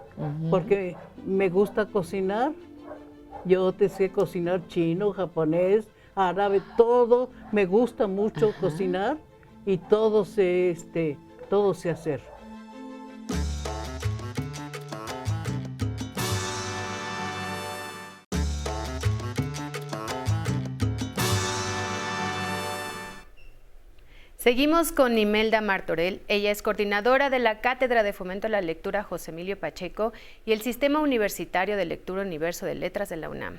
porque 0.51 0.97
me 1.27 1.49
gusta 1.49 1.87
cocinar. 1.87 2.53
Yo 3.45 3.73
te 3.73 3.89
sé 3.89 4.11
cocinar 4.11 4.67
chino, 4.69 5.13
japonés, 5.13 5.89
árabe, 6.15 6.63
todo. 6.77 7.31
Me 7.53 7.67
gusta 7.67 8.07
mucho 8.07 8.53
cocinar 8.61 9.19
y 9.65 9.79
todo 9.79 10.25
sé, 10.25 10.71
este, 10.71 11.19
todo 11.49 11.75
sé 11.75 11.91
hacer. 11.91 12.38
Seguimos 24.49 24.93
con 24.93 25.19
Imelda 25.19 25.61
Martorell. 25.61 26.23
Ella 26.27 26.51
es 26.51 26.63
coordinadora 26.63 27.29
de 27.29 27.39
la 27.39 27.61
Cátedra 27.61 28.03
de 28.03 28.15
Fomento 28.15 28.47
a 28.47 28.51
la 28.51 28.63
Lectura 28.63 29.03
José 29.03 29.31
Emilio 29.31 29.61
Pacheco 29.61 30.15
y 30.47 30.53
el 30.53 30.63
Sistema 30.63 31.01
Universitario 31.01 31.77
de 31.77 31.85
Lectura 31.85 32.23
Universo 32.23 32.65
de 32.65 32.75
Letras 32.75 33.11
de 33.11 33.19
la 33.19 33.29
UNAM. 33.29 33.59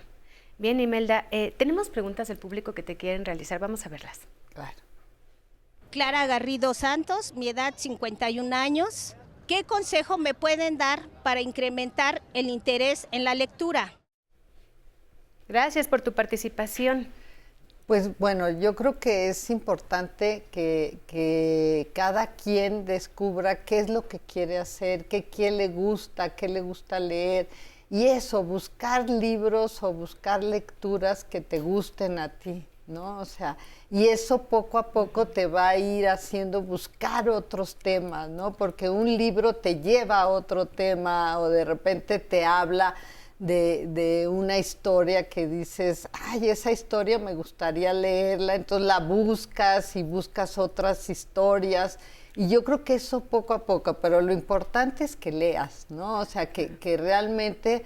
Bien, 0.58 0.79
Imelda, 0.79 1.27
eh, 1.29 1.53
tenemos 1.55 1.91
preguntas 1.91 2.27
del 2.27 2.39
público 2.39 2.74
que 2.74 2.81
te 2.81 2.98
quieren 2.98 3.24
realizar. 3.24 3.60
Vamos 3.60 3.86
a 3.86 3.89
verlas. 3.89 4.22
Claro. 4.55 4.79
Clara 5.91 6.25
Garrido 6.25 6.74
Santos, 6.74 7.36
mi 7.36 7.50
edad 7.50 7.75
51 7.77 8.55
años. 8.55 9.15
¿Qué 9.46 9.65
consejo 9.65 10.17
me 10.17 10.34
pueden 10.34 10.79
dar 10.79 11.08
para 11.22 11.39
incrementar 11.39 12.24
el 12.34 12.50
interés 12.50 13.08
en 13.12 13.25
la 13.25 13.36
lectura? 13.36 13.93
Gracias 15.48 15.88
por 15.88 16.01
tu 16.01 16.13
participación. 16.13 17.10
Pues 17.89 18.19
bueno, 18.19 18.51
yo 18.51 18.75
creo 18.75 19.00
que 19.00 19.29
es 19.29 19.50
importante 19.50 20.46
que, 20.51 21.89
cada 21.96 22.27
quien 22.36 22.86
descubra 22.86 23.65
qué 23.65 23.79
es 23.79 23.89
lo 23.89 24.08
que 24.08 24.19
quiere 24.19 24.60
hacer, 24.60 25.08
qué, 25.08 25.24
qué 25.24 25.50
le 25.50 25.69
gusta, 25.69 26.36
qué 26.36 26.48
le 26.48 26.62
gusta 26.62 27.00
leer. 27.00 27.50
Y 27.89 28.05
eso, 28.05 28.43
buscar 28.43 29.10
libros 29.10 29.81
o 29.81 29.91
buscar 29.91 30.43
lecturas 30.43 31.24
que 31.24 31.41
te 31.41 31.62
gusten 31.62 32.19
a 32.19 32.29
ti, 32.29 32.63
¿no? 32.86 33.17
O 33.17 33.25
sea, 33.25 33.58
y 33.89 34.05
eso 34.05 34.43
poco 34.43 34.77
a 34.77 34.91
poco 34.91 35.25
te 35.25 35.48
va 35.48 35.69
a 35.69 35.77
ir 35.79 36.08
haciendo 36.08 36.62
buscar 36.62 37.27
otros 37.27 37.75
temas, 37.75 38.29
¿no? 38.29 38.53
Porque 38.53 38.88
un 38.88 39.17
libro 39.17 39.55
te 39.55 39.79
lleva 39.79 40.19
a 40.19 40.27
otro 40.27 40.67
tema 40.67 41.39
o 41.39 41.50
de 41.50 41.65
repente 41.65 42.19
te 42.19 42.46
habla 42.46 42.93
de, 43.39 44.27
una 44.29 44.58
historia 44.58 45.29
que 45.29 45.48
dices, 45.48 46.08
ay, 46.12 46.50
esa 46.50 46.72
historia 46.72 47.17
me 47.17 47.34
gustaría 47.34 47.93
leerla, 47.93 48.55
entonces 48.55 48.86
la 48.86 49.00
buscas 49.00 49.96
y 49.96 50.03
buscas 50.03 50.58
otras 50.58 51.10
historias. 51.10 52.00
Y 52.36 52.50
yo 52.50 52.63
creo 52.63 52.84
que 52.84 52.96
eso 52.96 53.22
poco 53.22 53.53
a 53.53 53.65
poco, 53.65 53.96
pero 53.96 54.22
lo 54.22 54.31
importante 54.31 55.03
es 55.03 55.15
que 55.15 55.31
leas, 55.31 55.88
¿no? 55.89 56.19
O 56.19 56.25
sea, 56.25 56.51
que, 56.51 56.77
que 56.77 56.98
realmente 56.98 57.84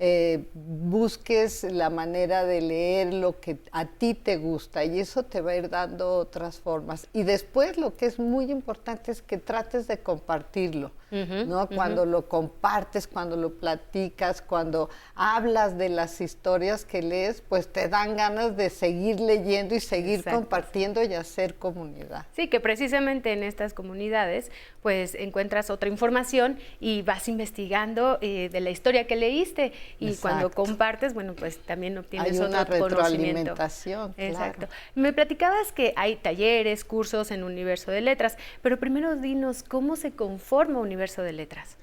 eh, 0.00 0.48
busques 0.54 1.62
la 1.62 1.88
manera 1.88 2.44
de 2.44 2.60
leer 2.60 3.14
lo 3.14 3.38
que 3.38 3.58
a 3.70 3.86
ti 3.86 4.14
te 4.14 4.38
gusta 4.38 4.84
y 4.84 4.98
eso 4.98 5.22
te 5.22 5.40
va 5.40 5.52
a 5.52 5.56
ir 5.56 5.70
dando 5.70 6.18
otras 6.18 6.58
formas. 6.58 7.06
Y 7.12 7.22
después 7.22 7.78
lo 7.78 7.96
que 7.96 8.06
es 8.06 8.18
muy 8.18 8.50
importante 8.50 9.12
es 9.12 9.22
que 9.22 9.38
trates 9.38 9.86
de 9.86 9.98
compartirlo, 9.98 10.90
¿no? 11.10 11.68
Cuando 11.68 12.04
lo 12.06 12.28
compartes, 12.28 13.06
cuando 13.06 13.36
lo 13.36 13.54
platicas, 13.54 14.42
cuando 14.42 14.90
hablas 15.14 15.78
de 15.78 15.88
las 15.88 16.20
historias 16.20 16.84
que 16.84 17.02
lees, 17.02 17.42
pues 17.48 17.72
te 17.72 17.88
dan 17.88 18.16
ganas 18.16 18.56
de 18.56 18.70
seguir 18.70 19.20
leyendo 19.20 19.74
y 19.74 19.80
seguir 19.80 20.24
compartiendo 20.24 21.02
y 21.02 21.14
hacer 21.14 21.54
comunidad. 21.56 22.26
Sí, 22.34 22.48
que 22.48 22.60
precisamente 22.60 23.32
en 23.32 23.42
estas 23.42 23.74
comunidades 23.74 24.50
pues 24.82 25.14
encuentras 25.14 25.70
otra 25.70 25.88
información 25.88 26.58
y 26.78 27.02
vas 27.02 27.28
investigando 27.28 28.18
eh, 28.20 28.50
de 28.52 28.60
la 28.60 28.70
historia 28.70 29.06
que 29.06 29.16
leíste 29.16 29.72
y 29.98 30.14
cuando 30.16 30.50
compartes, 30.50 31.14
bueno, 31.14 31.34
pues 31.34 31.58
también 31.58 31.96
obtienes 31.96 32.38
hay 32.38 32.46
una 32.46 32.64
retroalimentación. 32.64 34.14
Exacto. 34.18 34.68
Me 34.94 35.12
platicabas 35.12 35.72
que 35.72 35.94
hay 35.96 36.16
talleres, 36.16 36.84
cursos 36.84 37.30
en 37.30 37.44
Universo 37.44 37.90
de 37.90 38.02
Letras, 38.02 38.36
pero 38.60 38.78
primero 38.78 39.16
dinos 39.16 39.62
cómo 39.62 39.96
se 39.96 40.12
conforma 40.12 40.80
Universo 40.80 40.93
de 40.96 41.32
Letras. 41.32 41.76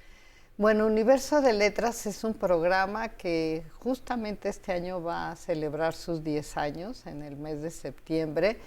Bueno, 0.58 0.86
Universo 0.86 1.42
de 1.42 1.54
Letras 1.54 2.06
es 2.06 2.24
un 2.24 2.34
programa 2.34 3.10
que 3.10 3.64
justamente 3.80 4.48
este 4.48 4.72
año 4.72 5.02
va 5.02 5.32
a 5.32 5.36
celebrar 5.36 5.94
sus 5.94 6.24
10 6.24 6.58
años 6.58 7.06
en 7.08 7.24
el 7.24 7.36
mes 7.36 7.62
de 7.62 7.72
septiembre 7.72 8.58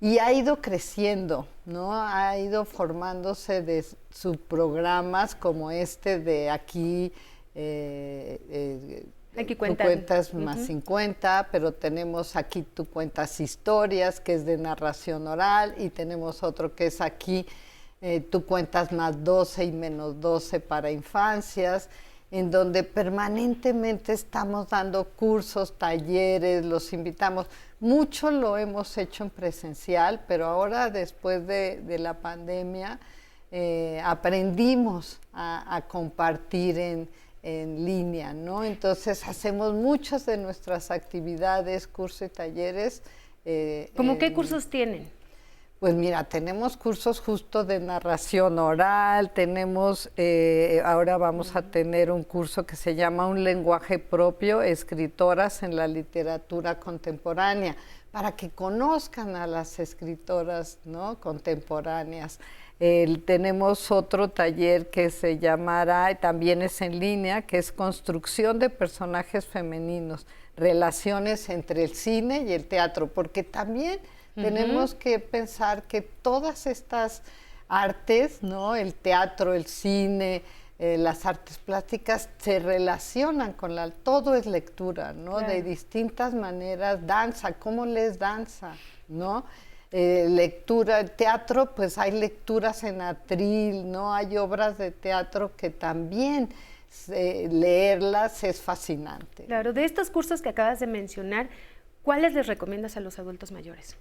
y 0.00 0.18
ha 0.18 0.32
ido 0.32 0.60
creciendo, 0.60 1.46
¿no? 1.64 1.92
Ha 1.92 2.36
ido 2.38 2.64
formándose 2.64 3.62
de 3.62 3.84
subprogramas 4.10 5.34
como 5.34 5.70
este 5.70 6.18
de 6.18 6.50
aquí 6.50 7.12
eh, 7.54 8.40
eh, 8.50 9.06
aquí 9.38 9.56
cuentas 9.56 10.34
más 10.34 10.66
50, 10.66 11.48
pero 11.52 11.72
tenemos 11.72 12.36
aquí 12.36 12.62
tú 12.62 12.86
cuentas 12.86 13.40
historias, 13.40 14.20
que 14.20 14.34
es 14.34 14.44
de 14.44 14.56
narración 14.56 15.26
oral, 15.26 15.74
y 15.78 15.90
tenemos 15.90 16.42
otro 16.42 16.74
que 16.74 16.86
es 16.86 17.00
aquí 17.00 17.46
eh, 18.00 18.20
tú 18.20 18.44
cuentas 18.44 18.92
más 18.92 19.22
12 19.24 19.64
y 19.64 19.72
menos 19.72 20.20
12 20.20 20.60
para 20.60 20.90
infancias, 20.90 21.88
en 22.30 22.50
donde 22.50 22.82
permanentemente 22.82 24.12
estamos 24.12 24.68
dando 24.68 25.04
cursos, 25.04 25.78
talleres, 25.78 26.64
los 26.64 26.92
invitamos. 26.92 27.46
Mucho 27.80 28.30
lo 28.30 28.58
hemos 28.58 28.96
hecho 28.98 29.24
en 29.24 29.30
presencial, 29.30 30.24
pero 30.26 30.46
ahora 30.46 30.90
después 30.90 31.46
de, 31.46 31.80
de 31.82 31.98
la 31.98 32.14
pandemia, 32.14 32.98
eh, 33.52 34.00
aprendimos 34.04 35.20
a, 35.32 35.82
compartir 35.88 36.78
en, 36.78 37.08
línea, 37.42 38.34
¿no? 38.34 38.64
Entonces 38.64 39.26
hacemos 39.28 39.72
muchas 39.72 40.26
de 40.26 40.36
nuestras 40.36 40.90
actividades, 40.90 41.86
cursos 41.86 42.22
y 42.22 42.28
talleres. 42.28 43.02
Eh, 43.44 43.92
¿Cómo 43.96 44.18
qué 44.18 44.32
cursos 44.32 44.68
tienen? 44.68 45.08
Pues 45.78 45.94
mira, 45.94 46.24
tenemos 46.24 46.76
cursos 46.78 47.20
justo 47.20 47.62
de 47.62 47.80
narración 47.80 48.58
oral, 48.58 49.32
tenemos, 49.34 50.10
eh, 50.16 50.80
ahora 50.84 51.18
vamos 51.18 51.54
a 51.54 51.62
tener 51.62 52.10
un 52.10 52.24
curso 52.24 52.64
que 52.64 52.76
se 52.76 52.94
llama 52.94 53.26
Un 53.26 53.44
lenguaje 53.44 53.98
propio, 53.98 54.62
escritoras 54.62 55.62
en 55.62 55.76
la 55.76 55.86
literatura 55.86 56.80
contemporánea, 56.80 57.76
para 58.10 58.34
que 58.36 58.48
conozcan 58.48 59.36
a 59.36 59.46
las 59.46 59.78
escritoras 59.78 60.78
¿no? 60.86 61.20
contemporáneas 61.20 62.40
tenemos 62.78 63.90
otro 63.90 64.28
taller 64.28 64.90
que 64.90 65.10
se 65.10 65.38
llamará, 65.38 66.14
también 66.16 66.60
es 66.62 66.82
en 66.82 66.98
línea, 66.98 67.42
que 67.42 67.58
es 67.58 67.72
construcción 67.72 68.58
de 68.58 68.68
personajes 68.68 69.46
femeninos, 69.46 70.26
relaciones 70.56 71.48
entre 71.48 71.84
el 71.84 71.94
cine 71.94 72.42
y 72.42 72.52
el 72.52 72.66
teatro, 72.66 73.06
porque 73.08 73.42
también 73.42 73.98
tenemos 74.36 74.94
que 74.94 75.18
pensar 75.18 75.82
que 75.84 76.02
todas 76.02 76.66
estas 76.66 77.22
artes, 77.68 78.42
¿no? 78.42 78.76
el 78.76 78.94
teatro, 78.94 79.54
el 79.54 79.66
cine, 79.66 80.42
eh, 80.78 80.98
las 80.98 81.24
artes 81.24 81.56
plásticas 81.56 82.28
se 82.36 82.58
relacionan 82.58 83.54
con 83.54 83.74
la, 83.74 83.90
todo 83.90 84.34
es 84.34 84.44
lectura, 84.44 85.14
¿no? 85.14 85.38
De 85.40 85.62
distintas 85.62 86.34
maneras, 86.34 87.06
danza, 87.06 87.52
¿cómo 87.52 87.86
les 87.86 88.18
danza? 88.18 88.74
¿No? 89.08 89.46
Eh, 89.90 90.26
lectura, 90.28 91.02
teatro, 91.06 91.74
pues 91.74 91.96
hay 91.96 92.10
lecturas 92.12 92.84
en 92.84 93.00
atril, 93.00 93.90
¿no? 93.90 94.12
Hay 94.12 94.36
obras 94.36 94.76
de 94.76 94.90
teatro 94.90 95.56
que 95.56 95.70
también 95.70 96.50
leerlas 97.08 98.44
es 98.44 98.60
fascinante. 98.60 99.44
Claro, 99.44 99.72
de 99.72 99.84
estos 99.84 100.10
cursos 100.10 100.42
que 100.42 100.50
acabas 100.50 100.78
de 100.78 100.86
mencionar, 100.86 101.48
¿cuáles 102.02 102.34
les 102.34 102.46
recomiendas 102.46 102.96
a 102.98 103.00
los 103.00 103.18
adultos 103.18 103.50
mayores? 103.50 103.96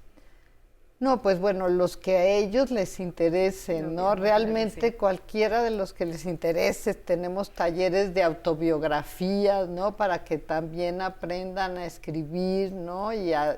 No, 1.00 1.22
pues 1.22 1.40
bueno, 1.40 1.68
los 1.68 1.98
que 1.98 2.18
a 2.18 2.26
ellos 2.26 2.72
les 2.72 3.00
interesen, 3.00 3.96
¿no? 3.96 4.16
Realmente 4.16 4.96
cualquiera 4.96 5.62
de 5.62 5.72
los 5.72 5.92
que 5.94 6.06
les 6.06 6.26
interese, 6.26 6.94
tenemos 6.94 7.52
talleres 7.52 8.14
de 8.14 8.24
autobiografías, 8.24 9.68
¿no? 9.68 9.98
Para 9.98 10.24
que 10.24 10.38
también 10.38 11.02
aprendan 11.02 11.78
a 11.78 11.86
escribir, 11.86 12.72
¿no? 12.72 13.12
y 13.12 13.34
a 13.34 13.58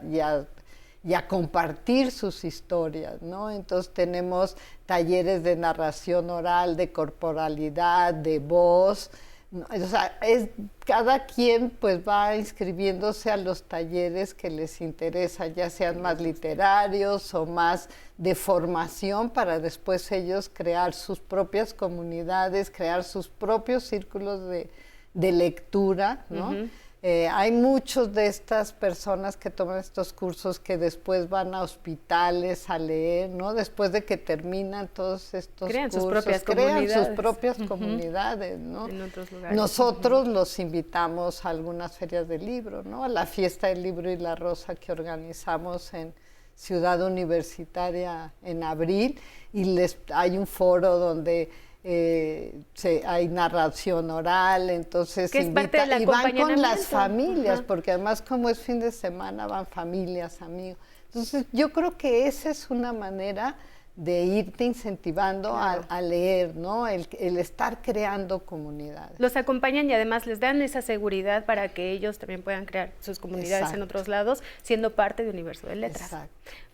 y 1.08 1.14
a 1.14 1.26
compartir 1.26 2.12
sus 2.12 2.44
historias, 2.44 3.22
¿no? 3.22 3.50
Entonces 3.50 3.94
tenemos 3.94 4.58
talleres 4.86 5.42
de 5.42 5.56
narración 5.56 6.30
oral, 6.30 6.76
de 6.76 6.92
corporalidad, 6.92 8.14
de 8.14 8.40
voz, 8.40 9.10
o 9.52 9.88
sea, 9.88 10.18
es, 10.22 10.50
cada 10.86 11.26
quien 11.26 11.70
pues 11.70 12.06
va 12.06 12.36
inscribiéndose 12.36 13.32
a 13.32 13.38
los 13.38 13.64
talleres 13.64 14.34
que 14.34 14.50
les 14.50 14.82
interesa, 14.82 15.48
ya 15.48 15.70
sean 15.70 16.02
más 16.02 16.20
literarios 16.20 17.34
o 17.34 17.46
más 17.46 17.90
de 18.18 18.36
formación 18.36 19.30
para 19.30 19.60
después 19.60 20.12
ellos 20.12 20.50
crear 20.54 20.94
sus 20.94 21.20
propias 21.20 21.74
comunidades, 21.74 22.70
crear 22.70 23.04
sus 23.06 23.30
propios 23.30 23.84
círculos 23.84 24.42
de, 24.50 24.70
lectura, 25.14 26.26
¿no? 26.30 26.54
Eh, 27.10 27.30
hay 27.30 27.54
muchos 27.54 28.14
de 28.14 28.28
estas 28.28 28.74
personas 28.74 29.38
que 29.38 29.50
toman 29.50 29.80
estos 29.80 30.12
cursos 30.12 30.60
que 30.60 30.78
después 30.78 31.30
van 31.30 31.56
a 31.56 31.62
hospitales 31.62 32.70
a 32.70 32.78
leer, 32.78 33.30
¿no? 33.30 33.54
Después 33.54 33.94
de 33.94 34.04
que 34.04 34.18
terminan 34.18 34.90
todos 34.90 35.34
estos 35.34 35.70
crean 35.70 35.90
cursos, 35.90 36.04
sus 36.04 36.12
propias 36.12 36.44
crean 36.44 36.74
comunidades. 36.74 37.08
sus 37.08 37.16
propias 37.16 37.58
comunidades, 37.66 38.60
¿no? 38.60 38.90
En 38.90 39.04
otros 39.04 39.32
lugares. 39.32 39.56
Nosotros 39.56 40.28
los 40.28 40.60
invitamos 40.60 41.46
a 41.46 41.50
algunas 41.52 41.98
ferias 41.98 42.28
de 42.28 42.40
libro, 42.40 42.84
¿no? 42.84 43.06
A 43.06 43.08
la 43.08 43.26
fiesta 43.26 43.68
del 43.68 43.84
libro 43.84 44.12
y 44.12 44.18
la 44.18 44.36
rosa 44.36 44.76
que 44.76 44.92
organizamos 44.92 45.94
en 45.94 46.14
Ciudad 46.56 47.02
Universitaria 47.02 48.34
en 48.42 48.66
abril 48.66 49.18
y 49.54 49.64
les 49.64 49.98
hay 50.14 50.38
un 50.38 50.46
foro 50.46 50.98
donde 50.98 51.50
eh, 51.90 52.64
hay 53.06 53.30
narración 53.30 54.12
oral, 54.12 54.70
entonces 54.70 55.34
invita, 55.34 55.98
y 55.98 56.06
van 56.06 56.36
con 56.36 56.62
las 56.62 56.86
familias, 56.88 57.62
porque 57.62 57.92
además 57.92 58.22
como 58.22 58.50
es 58.50 58.60
fin 58.60 58.82
de 58.82 58.92
semana 58.92 59.48
van 59.48 59.66
familias, 59.66 60.42
amigos. 60.42 60.78
Entonces 61.06 61.46
yo 61.54 61.72
creo 61.72 61.98
que 61.98 62.28
esa 62.28 62.50
es 62.50 62.70
una 62.70 62.92
manera 62.92 63.56
de 63.98 64.24
irte 64.26 64.64
incentivando 64.64 65.58
a, 65.58 66.02
leer, 66.02 66.56
¿no? 66.56 66.88
El, 66.88 67.08
estar 67.38 67.82
creando 67.82 68.46
comunidades. 68.46 69.20
Los 69.20 69.36
acompañan 69.36 69.90
y 69.90 69.94
además 69.96 70.28
les 70.28 70.40
dan 70.40 70.62
esa 70.62 70.84
seguridad 70.84 71.46
para 71.46 71.70
que 71.70 71.90
ellos 71.92 72.20
también 72.20 72.44
puedan 72.44 72.66
crear 72.66 72.92
sus 73.00 73.18
comunidades 73.18 73.74
en 73.74 73.82
otros 73.82 74.08
lados, 74.08 74.44
siendo 74.62 74.94
parte 74.94 75.24
de 75.24 75.32
Universo 75.32 75.66
de 75.66 75.78
Letras. 75.78 76.16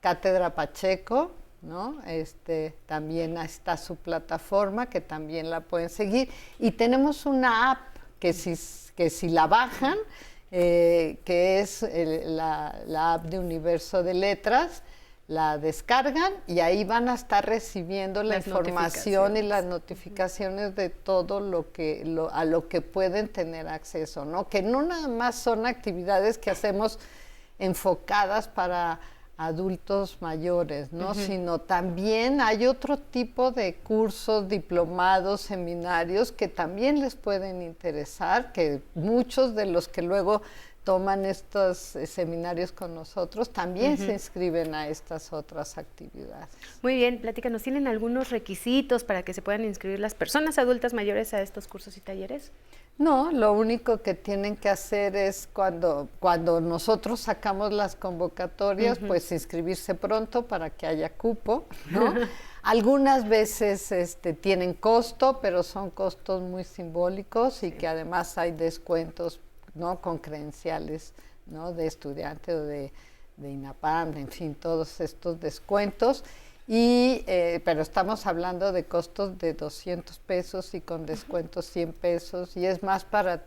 Cátedra 0.00 0.54
Pacheco, 0.54 1.32
¿no? 1.60 2.00
Este, 2.06 2.74
también 2.86 3.36
está 3.36 3.76
su 3.76 3.96
plataforma 3.96 4.86
que 4.86 5.00
también 5.00 5.50
la 5.50 5.60
pueden 5.60 5.90
seguir. 5.90 6.28
Y 6.58 6.72
tenemos 6.72 7.26
una 7.26 7.70
app 7.70 7.78
que 8.18 8.32
si, 8.32 8.54
que 8.96 9.10
si 9.10 9.28
la 9.28 9.46
bajan, 9.46 9.96
eh, 10.54 11.18
que 11.24 11.60
es 11.60 11.82
la, 12.26 13.14
app 13.14 13.24
de 13.24 13.38
Universo 13.38 14.02
de 14.02 14.12
Letras, 14.12 14.82
la 15.26 15.56
descargan 15.56 16.34
y 16.46 16.60
ahí 16.60 16.84
van 16.84 17.08
a 17.08 17.14
estar 17.14 17.46
recibiendo 17.46 18.22
la 18.22 18.36
información 18.36 19.38
y 19.38 19.42
las 19.42 19.64
notificaciones 19.64 20.76
de 20.76 20.90
todo 20.90 21.40
lo 21.40 21.72
que 21.72 22.04
a 22.32 22.44
lo 22.44 22.68
que 22.68 22.82
pueden 22.82 23.28
tener 23.28 23.66
acceso, 23.66 24.26
¿no? 24.26 24.50
Que 24.50 24.60
no 24.60 24.82
nada 24.82 25.08
más 25.08 25.36
son 25.36 25.64
actividades 25.64 26.36
que 26.36 26.50
hacemos 26.50 26.98
enfocadas 27.58 28.46
para 28.46 29.00
adultos 29.46 30.18
mayores, 30.20 30.92
¿no? 30.92 31.14
Sino 31.14 31.60
también 31.60 32.40
hay 32.40 32.66
otro 32.66 32.96
tipo 32.98 33.50
de 33.50 33.74
cursos, 33.74 34.48
diplomados, 34.48 35.40
seminarios 35.40 36.32
que 36.32 36.48
también 36.48 37.00
les 37.00 37.14
pueden 37.16 37.62
interesar, 37.62 38.52
que 38.52 38.80
muchos 38.94 39.54
de 39.54 39.66
los 39.66 39.88
que 39.88 40.02
luego 40.02 40.42
toman 40.84 41.24
estos 41.24 41.94
eh, 41.94 42.06
seminarios 42.06 42.72
con 42.72 42.94
nosotros 42.94 43.50
también 43.50 43.96
se 43.96 44.12
inscriben 44.12 44.74
a 44.74 44.88
estas 44.88 45.32
otras 45.32 45.78
actividades. 45.78 46.48
Muy 46.82 46.96
bien, 46.96 47.20
platícanos, 47.20 47.62
¿tienen 47.62 47.86
algunos 47.86 48.30
requisitos 48.30 49.04
para 49.04 49.22
que 49.22 49.32
se 49.32 49.42
puedan 49.42 49.64
inscribir 49.64 50.00
las 50.00 50.14
personas 50.14 50.58
adultas 50.58 50.92
mayores 50.92 51.34
a 51.34 51.40
estos 51.40 51.68
cursos 51.68 51.96
y 51.96 52.00
talleres? 52.00 52.50
No, 52.98 53.32
lo 53.32 53.52
único 53.52 54.02
que 54.02 54.14
tienen 54.14 54.56
que 54.56 54.68
hacer 54.68 55.16
es 55.16 55.48
cuando, 55.52 56.08
cuando 56.20 56.60
nosotros 56.60 57.20
sacamos 57.20 57.72
las 57.72 57.96
convocatorias, 57.96 58.98
pues 58.98 59.32
inscribirse 59.32 59.94
pronto 59.94 60.46
para 60.46 60.70
que 60.70 60.86
haya 60.86 61.10
cupo, 61.10 61.64
¿no? 61.90 62.14
Algunas 62.62 63.28
veces 63.28 63.90
este, 63.90 64.34
tienen 64.34 64.74
costo, 64.74 65.40
pero 65.40 65.64
son 65.64 65.90
costos 65.90 66.42
muy 66.42 66.62
simbólicos 66.62 67.64
y 67.64 67.72
que 67.72 67.88
además 67.88 68.38
hay 68.38 68.52
descuentos, 68.52 69.40
¿no? 69.74 70.00
Con 70.00 70.18
credenciales, 70.18 71.12
¿no? 71.46 71.72
De 71.72 71.86
estudiante 71.86 72.54
o 72.54 72.62
de, 72.62 72.92
de 73.36 73.50
INAPAM, 73.50 74.16
en 74.16 74.28
fin, 74.28 74.54
todos 74.54 75.00
estos 75.00 75.40
descuentos. 75.40 76.22
Y, 76.74 77.22
eh, 77.26 77.60
pero 77.66 77.82
estamos 77.82 78.26
hablando 78.26 78.72
de 78.72 78.84
costos 78.84 79.36
de 79.36 79.52
200 79.52 80.18
pesos 80.20 80.72
y 80.72 80.80
con 80.80 81.04
descuentos 81.04 81.66
100 81.66 81.92
pesos 81.92 82.56
y 82.56 82.64
es 82.64 82.82
más 82.82 83.04
para 83.04 83.42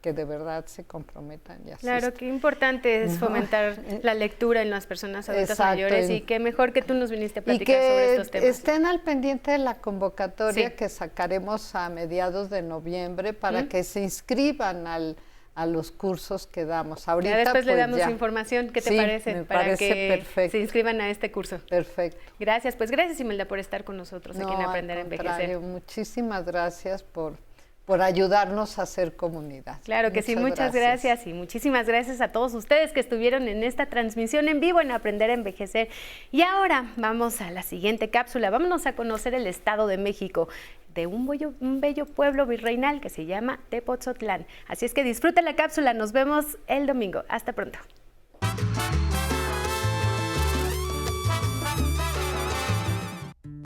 que 0.00 0.12
de 0.12 0.24
verdad 0.24 0.66
se 0.66 0.82
comprometan 0.82 1.60
y 1.64 1.70
Claro, 1.76 2.12
qué 2.12 2.26
importante 2.26 3.04
es 3.04 3.18
fomentar 3.18 3.78
la 4.02 4.14
lectura 4.14 4.62
en 4.62 4.70
las 4.70 4.84
personas 4.84 5.28
adultas 5.28 5.56
mayores 5.60 6.10
y 6.10 6.22
qué 6.22 6.40
mejor 6.40 6.72
que 6.72 6.82
tú 6.82 6.94
nos 6.94 7.12
viniste 7.12 7.38
a 7.38 7.44
platicar 7.44 7.76
sobre 7.76 8.10
estos 8.10 8.30
temas. 8.32 8.48
Estén 8.48 8.84
al 8.84 9.00
pendiente 9.00 9.52
de 9.52 9.58
la 9.58 9.76
convocatoria 9.76 10.74
que 10.74 10.88
sacaremos 10.88 11.72
a 11.76 11.88
mediados 11.88 12.50
de 12.50 12.62
noviembre 12.62 13.32
para 13.32 13.68
que 13.68 13.84
se 13.84 14.02
inscriban 14.02 14.88
al 14.88 15.16
a 15.56 15.64
los 15.66 15.90
cursos 15.90 16.46
que 16.46 16.66
damos. 16.66 17.08
Ahorita, 17.08 17.30
ya 17.30 17.38
después 17.38 17.64
le 17.64 17.72
pues, 17.72 17.90
damos 17.90 18.10
información, 18.10 18.68
¿qué 18.68 18.82
te 18.82 18.94
parece? 18.94 19.42
para 19.44 19.74
que 19.76 20.22
se 20.50 20.58
inscriban 20.58 21.00
a 21.00 21.10
este 21.10 21.32
curso. 21.32 21.58
Perfecto. 21.68 22.18
Gracias, 22.38 22.76
pues 22.76 22.90
gracias 22.90 23.18
Imelda 23.20 23.46
por 23.46 23.58
estar 23.58 23.82
con 23.82 23.96
nosotros 23.96 24.38
aquí 24.38 24.52
en 24.52 24.60
Aprender 24.60 24.98
a 24.98 25.00
Envejecer. 25.00 25.58
Muchísimas 25.58 26.44
gracias 26.44 27.02
por 27.02 27.38
por 27.86 28.02
ayudarnos 28.02 28.78
a 28.78 28.82
hacer 28.82 29.14
comunidad. 29.16 29.78
Claro 29.84 30.12
que 30.12 30.20
sí, 30.20 30.36
muchas 30.36 30.74
gracias. 30.74 31.26
y 31.26 31.32
muchísimas 31.32 31.86
gracias 31.86 32.20
a 32.20 32.28
todos 32.28 32.52
ustedes 32.52 32.92
que 32.92 33.00
estuvieron 33.00 33.48
en 33.48 33.62
esta 33.62 33.86
transmisión 33.86 34.48
en 34.48 34.60
vivo 34.60 34.80
en 34.80 34.90
Aprender 34.90 35.30
a 35.30 35.34
Envejecer. 35.34 35.88
Y 36.32 36.42
ahora 36.42 36.92
vamos 36.96 37.40
a 37.40 37.50
la 37.50 37.62
siguiente 37.62 38.10
cápsula, 38.10 38.50
vámonos 38.50 38.86
a 38.86 38.94
conocer 38.94 39.34
el 39.34 39.46
Estado 39.46 39.86
de 39.86 39.98
México 39.98 40.48
de 40.94 41.06
un 41.06 41.26
bello, 41.26 41.52
un 41.60 41.80
bello 41.80 42.06
pueblo 42.06 42.44
virreinal 42.46 43.00
que 43.00 43.08
se 43.08 43.24
llama 43.24 43.60
Tepoztlán. 43.68 44.46
Así 44.66 44.84
es 44.84 44.92
que 44.92 45.04
disfruten 45.04 45.44
la 45.44 45.54
cápsula, 45.54 45.94
nos 45.94 46.10
vemos 46.12 46.58
el 46.66 46.86
domingo. 46.86 47.22
Hasta 47.28 47.52
pronto. 47.52 47.78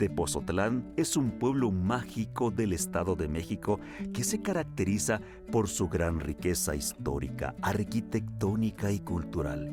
Tepozotlán 0.01 0.93
es 0.97 1.15
un 1.15 1.29
pueblo 1.29 1.69
mágico 1.69 2.49
del 2.49 2.73
Estado 2.73 3.15
de 3.15 3.27
México 3.27 3.79
que 4.11 4.23
se 4.23 4.41
caracteriza 4.41 5.21
por 5.51 5.69
su 5.69 5.89
gran 5.89 6.19
riqueza 6.19 6.75
histórica, 6.75 7.53
arquitectónica 7.61 8.91
y 8.91 8.99
cultural. 9.01 9.69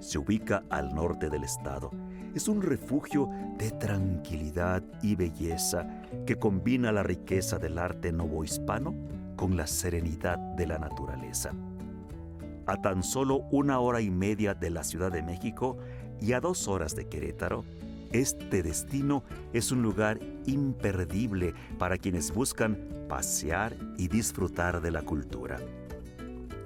Se 0.00 0.18
ubica 0.18 0.64
al 0.70 0.92
norte 0.92 1.30
del 1.30 1.44
estado. 1.44 1.92
Es 2.34 2.48
un 2.48 2.62
refugio 2.62 3.30
de 3.56 3.70
tranquilidad 3.70 4.82
y 5.02 5.14
belleza 5.14 5.86
que 6.26 6.34
combina 6.34 6.90
la 6.90 7.04
riqueza 7.04 7.56
del 7.56 7.78
arte 7.78 8.10
novohispano 8.10 8.92
con 9.36 9.56
la 9.56 9.68
serenidad 9.68 10.36
de 10.56 10.66
la 10.66 10.80
naturaleza. 10.80 11.52
A 12.66 12.82
tan 12.82 13.04
solo 13.04 13.44
una 13.52 13.78
hora 13.78 14.00
y 14.00 14.10
media 14.10 14.52
de 14.52 14.70
la 14.70 14.82
Ciudad 14.82 15.12
de 15.12 15.22
México 15.22 15.78
y 16.20 16.32
a 16.32 16.40
dos 16.40 16.66
horas 16.66 16.96
de 16.96 17.08
Querétaro, 17.08 17.64
este 18.14 18.62
destino 18.62 19.24
es 19.52 19.72
un 19.72 19.82
lugar 19.82 20.20
imperdible 20.46 21.52
para 21.78 21.98
quienes 21.98 22.32
buscan 22.32 22.78
pasear 23.08 23.76
y 23.98 24.06
disfrutar 24.06 24.80
de 24.80 24.92
la 24.92 25.02
cultura. 25.02 25.58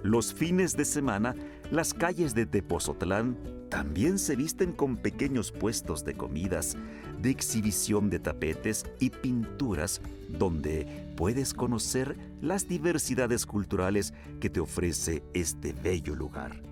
Los 0.02 0.34
fines 0.34 0.76
de 0.76 0.84
semana, 0.84 1.34
las 1.70 1.94
calles 1.94 2.34
de 2.34 2.44
Tepozotlán 2.44 3.37
también 3.70 4.18
se 4.18 4.37
visten 4.37 4.72
con 4.72 4.98
pequeños 4.98 5.50
puestos 5.50 6.04
de 6.04 6.14
comidas, 6.14 6.76
de 7.20 7.30
exhibición 7.30 8.11
de 8.11 8.18
tapetes 8.18 8.84
y 9.00 9.11
pinturas 9.11 10.02
donde 10.28 11.12
puedes 11.16 11.54
conocer 11.54 12.16
las 12.42 12.68
diversidades 12.68 13.46
culturales 13.46 14.12
que 14.40 14.50
te 14.50 14.61
ofrece 14.61 15.22
este 15.32 15.72
bello 15.72 16.14
lugar. 16.14 16.62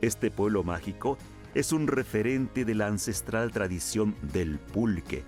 Este 0.00 0.30
pueblo 0.30 0.64
mágico 0.64 1.18
es 1.54 1.72
un 1.72 1.86
referente 1.86 2.64
de 2.64 2.74
la 2.74 2.86
ancestral 2.86 3.50
tradición 3.50 4.14
del 4.32 4.58
pulque, 4.58 5.24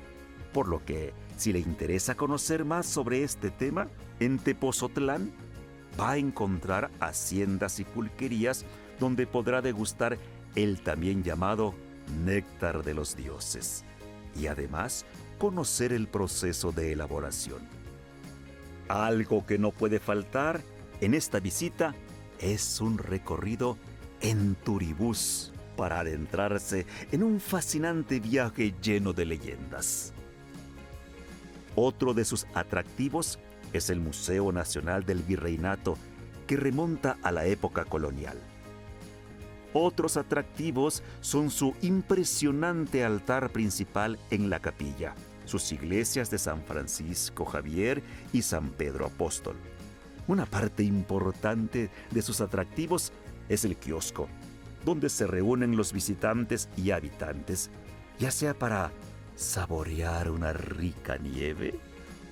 por 0.53 0.69
lo 0.69 0.85
que 0.85 1.13
si 1.37 1.53
le 1.53 1.59
interesa 1.59 2.15
conocer 2.15 2.65
más 2.65 2.87
sobre 2.87 3.25
este 3.25 3.51
tema, 3.51 3.89
en 4.21 4.39
Tepozotlán 4.39 5.33
va 5.99 6.13
a 6.13 6.17
encontrar 6.19 6.91
haciendas 7.01 7.81
y 7.81 7.85
pulquerías 7.85 8.65
donde 9.01 9.27
podrá 9.27 9.61
degustar 9.61 10.19
el 10.55 10.81
también 10.81 11.23
llamado 11.23 11.75
néctar 12.25 12.85
de 12.85 12.95
los 12.95 13.17
dioses 13.17 13.85
y 14.39 14.47
además 14.47 15.05
conocer 15.39 15.93
el 15.93 16.07
proceso 16.07 16.73
de 16.73 16.93
elaboración. 16.93 17.61
Algo 18.89 19.47
que 19.47 19.59
no 19.59 19.71
puede 19.73 19.99
faltar 19.99 20.61
en 21.01 21.15
esta 21.15 21.41
visita 21.41 21.95
es 22.39 22.81
un 22.81 22.99
recorrido 22.99 23.77
en 24.21 24.55
turibús 24.55 25.52
para 25.77 26.01
adentrarse 26.01 26.87
en 27.11 27.23
un 27.23 27.41
fascinante 27.41 28.21
viaje 28.21 28.75
lleno 28.83 29.13
de 29.13 29.25
leyendas. 29.27 30.13
Otro 31.75 32.13
de 32.15 32.25
sus 32.25 32.47
atractivos 32.55 33.39
es 33.73 33.91
el 33.91 34.01
Museo 34.01 34.53
Nacional 34.53 35.05
del 35.05 35.23
Virreinato, 35.23 35.97
que 36.47 36.57
remonta 36.57 37.17
a 37.23 37.33
la 37.33 37.47
época 37.47 37.85
colonial. 37.85 38.39
Otros 39.73 40.19
atractivos 40.19 41.03
son 41.23 41.51
su 41.51 41.75
impresionante 41.81 43.05
altar 43.05 43.51
principal 43.51 44.19
en 44.31 44.51
la 44.51 44.61
capilla, 44.61 45.15
sus 45.47 45.73
iglesias 45.73 46.31
de 46.31 46.39
San 46.39 46.63
Francisco 46.63 47.47
Javier 47.47 48.03
y 48.35 48.43
San 48.43 48.71
Pedro 48.71 49.07
Apóstol. 49.07 49.57
Una 50.29 50.45
parte 50.45 50.83
importante 50.83 51.91
de 52.11 52.23
sus 52.23 52.43
atractivos 52.43 53.13
es 53.49 53.65
el 53.65 53.77
kiosco, 53.77 54.29
donde 54.85 55.09
se 55.09 55.27
reúnen 55.27 55.77
los 55.77 55.93
visitantes 55.93 56.69
y 56.77 56.91
habitantes, 56.91 57.71
ya 58.19 58.31
sea 58.31 58.55
para 58.55 58.91
saborear 59.37 60.31
una 60.31 60.53
rica 60.53 61.17
nieve 61.19 61.79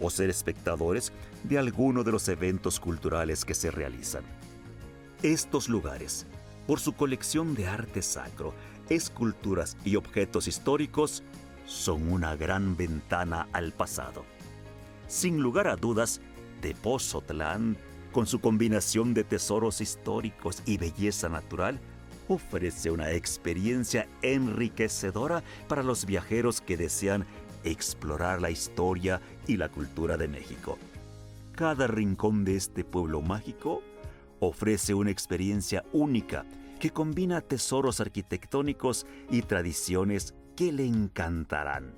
o 0.01 0.11
ser 0.11 0.31
espectadores 0.31 1.13
de 1.45 1.59
alguno 1.59 2.05
de 2.05 2.13
los 2.13 2.29
eventos 2.29 2.81
culturales 2.81 3.45
que 3.45 3.55
se 3.55 3.71
realizan. 3.71 4.25
Estos 5.23 5.69
lugares, 5.69 6.27
por 6.67 6.81
su 6.81 6.95
colección 6.95 7.55
de 7.55 7.67
arte 7.67 8.03
sacro, 8.03 8.55
esculturas 8.89 9.77
y 9.85 9.97
objetos 9.97 10.49
históricos, 10.49 11.23
son 11.67 12.11
una 12.11 12.37
gran 12.37 12.77
ventana 12.77 13.49
al 13.53 13.73
pasado. 13.73 14.25
Sin 15.07 15.41
lugar 15.41 15.69
a 15.69 15.77
dudas, 15.77 16.21
Tepozotlán, 16.61 17.77
con 18.13 18.27
su 18.27 18.41
combinación 18.41 19.15
de 19.15 19.25
tesoros 19.25 19.81
históricos 19.81 20.63
y 20.67 20.79
belleza 20.79 21.29
natural, 21.29 21.81
ofrece 22.35 22.91
una 22.91 23.11
experiencia 23.11 24.09
enriquecedora 24.23 25.43
para 25.69 25.83
los 25.83 26.07
viajeros 26.07 26.61
que 26.61 26.77
desean 26.77 27.27
explorar 27.65 28.41
la 28.41 28.51
historia 28.51 29.21
y 29.47 29.57
la 29.57 29.69
cultura 29.69 30.17
de 30.17 30.29
México. 30.29 30.79
Cada 31.55 31.87
rincón 31.87 32.45
de 32.45 32.57
este 32.57 32.85
pueblo 32.85 33.21
mágico 33.21 33.83
ofrece 34.39 34.95
una 34.95 35.11
experiencia 35.11 35.85
única 35.93 36.47
que 36.79 36.91
combina 36.91 37.43
tesoros 37.43 38.01
arquitectónicos 38.01 39.07
y 39.31 39.43
tradiciones 39.43 40.35
que 40.57 40.73
le 40.73 40.87
encantarán. 40.87 41.95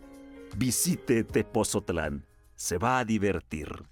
Visite 0.56 1.24
Tepozotlán, 1.24 2.26
se 2.56 2.78
va 2.78 2.98
a 2.98 3.04
divertir. 3.04 3.91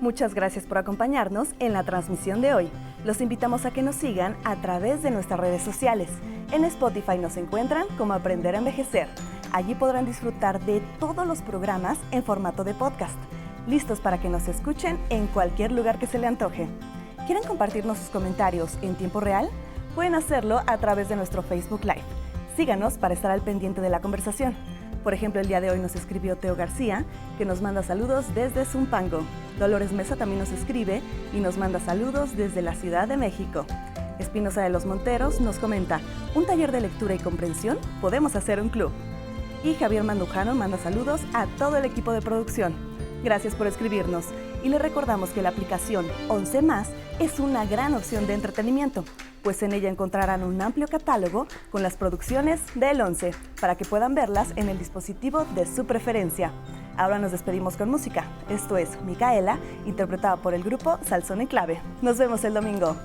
Muchas 0.00 0.34
gracias 0.34 0.66
por 0.66 0.76
acompañarnos 0.76 1.48
en 1.58 1.72
la 1.72 1.82
transmisión 1.82 2.42
de 2.42 2.52
hoy. 2.52 2.68
Los 3.06 3.22
invitamos 3.22 3.64
a 3.64 3.70
que 3.70 3.82
nos 3.82 3.96
sigan 3.96 4.36
a 4.44 4.56
través 4.56 5.02
de 5.02 5.10
nuestras 5.10 5.40
redes 5.40 5.62
sociales. 5.62 6.10
En 6.52 6.64
Spotify 6.64 7.16
nos 7.16 7.38
encuentran 7.38 7.86
como 7.96 8.12
Aprender 8.12 8.54
a 8.54 8.58
Envejecer. 8.58 9.08
Allí 9.52 9.74
podrán 9.74 10.04
disfrutar 10.04 10.60
de 10.60 10.82
todos 11.00 11.26
los 11.26 11.40
programas 11.40 11.96
en 12.10 12.22
formato 12.22 12.62
de 12.62 12.74
podcast, 12.74 13.16
listos 13.66 14.00
para 14.00 14.20
que 14.20 14.28
nos 14.28 14.48
escuchen 14.48 14.98
en 15.08 15.28
cualquier 15.28 15.72
lugar 15.72 15.98
que 15.98 16.06
se 16.06 16.18
le 16.18 16.26
antoje. 16.26 16.68
¿Quieren 17.24 17.44
compartirnos 17.44 17.96
sus 17.96 18.10
comentarios 18.10 18.76
en 18.82 18.96
tiempo 18.96 19.20
real? 19.20 19.48
Pueden 19.94 20.14
hacerlo 20.14 20.60
a 20.66 20.76
través 20.76 21.08
de 21.08 21.16
nuestro 21.16 21.42
Facebook 21.42 21.84
Live. 21.84 22.04
Síganos 22.54 22.98
para 22.98 23.14
estar 23.14 23.30
al 23.30 23.40
pendiente 23.40 23.80
de 23.80 23.88
la 23.88 24.00
conversación. 24.00 24.54
Por 25.06 25.14
ejemplo, 25.14 25.40
el 25.40 25.46
día 25.46 25.60
de 25.60 25.70
hoy 25.70 25.78
nos 25.78 25.94
escribió 25.94 26.34
Teo 26.34 26.56
García, 26.56 27.04
que 27.38 27.44
nos 27.44 27.62
manda 27.62 27.84
saludos 27.84 28.24
desde 28.34 28.64
Zumpango. 28.64 29.20
Dolores 29.56 29.92
Mesa 29.92 30.16
también 30.16 30.40
nos 30.40 30.50
escribe 30.50 31.00
y 31.32 31.38
nos 31.38 31.58
manda 31.58 31.78
saludos 31.78 32.36
desde 32.36 32.60
la 32.60 32.74
Ciudad 32.74 33.06
de 33.06 33.16
México. 33.16 33.66
Espinosa 34.18 34.64
de 34.64 34.68
los 34.68 34.84
Monteros 34.84 35.40
nos 35.40 35.60
comenta, 35.60 36.00
un 36.34 36.44
taller 36.44 36.72
de 36.72 36.80
lectura 36.80 37.14
y 37.14 37.20
comprensión, 37.20 37.78
podemos 38.00 38.34
hacer 38.34 38.60
un 38.60 38.68
club. 38.68 38.90
Y 39.62 39.74
Javier 39.74 40.02
Mandujano 40.02 40.56
manda 40.56 40.76
saludos 40.76 41.20
a 41.34 41.46
todo 41.56 41.76
el 41.76 41.84
equipo 41.84 42.10
de 42.10 42.20
producción. 42.20 42.74
Gracias 43.22 43.54
por 43.54 43.68
escribirnos 43.68 44.24
y 44.64 44.70
le 44.70 44.80
recordamos 44.80 45.30
que 45.30 45.40
la 45.40 45.50
aplicación 45.50 46.04
11 46.26 46.62
más 46.62 46.88
es 47.18 47.40
una 47.40 47.64
gran 47.66 47.94
opción 47.94 48.26
de 48.26 48.34
entretenimiento 48.34 49.04
pues 49.46 49.62
en 49.62 49.72
ella 49.72 49.88
encontrarán 49.88 50.42
un 50.42 50.60
amplio 50.60 50.88
catálogo 50.88 51.46
con 51.70 51.80
las 51.84 51.96
producciones 51.96 52.58
del 52.74 53.00
11 53.00 53.30
para 53.60 53.76
que 53.76 53.84
puedan 53.84 54.12
verlas 54.12 54.48
en 54.56 54.68
el 54.68 54.76
dispositivo 54.76 55.44
de 55.54 55.66
su 55.66 55.86
preferencia. 55.86 56.50
Ahora 56.96 57.20
nos 57.20 57.30
despedimos 57.30 57.76
con 57.76 57.88
música. 57.88 58.24
Esto 58.50 58.76
es 58.76 59.00
Micaela, 59.02 59.60
interpretada 59.86 60.34
por 60.34 60.52
el 60.52 60.64
grupo 60.64 60.98
Salsón 61.04 61.40
en 61.42 61.46
Clave. 61.46 61.80
Nos 62.02 62.18
vemos 62.18 62.42
el 62.42 62.54
domingo. 62.54 62.96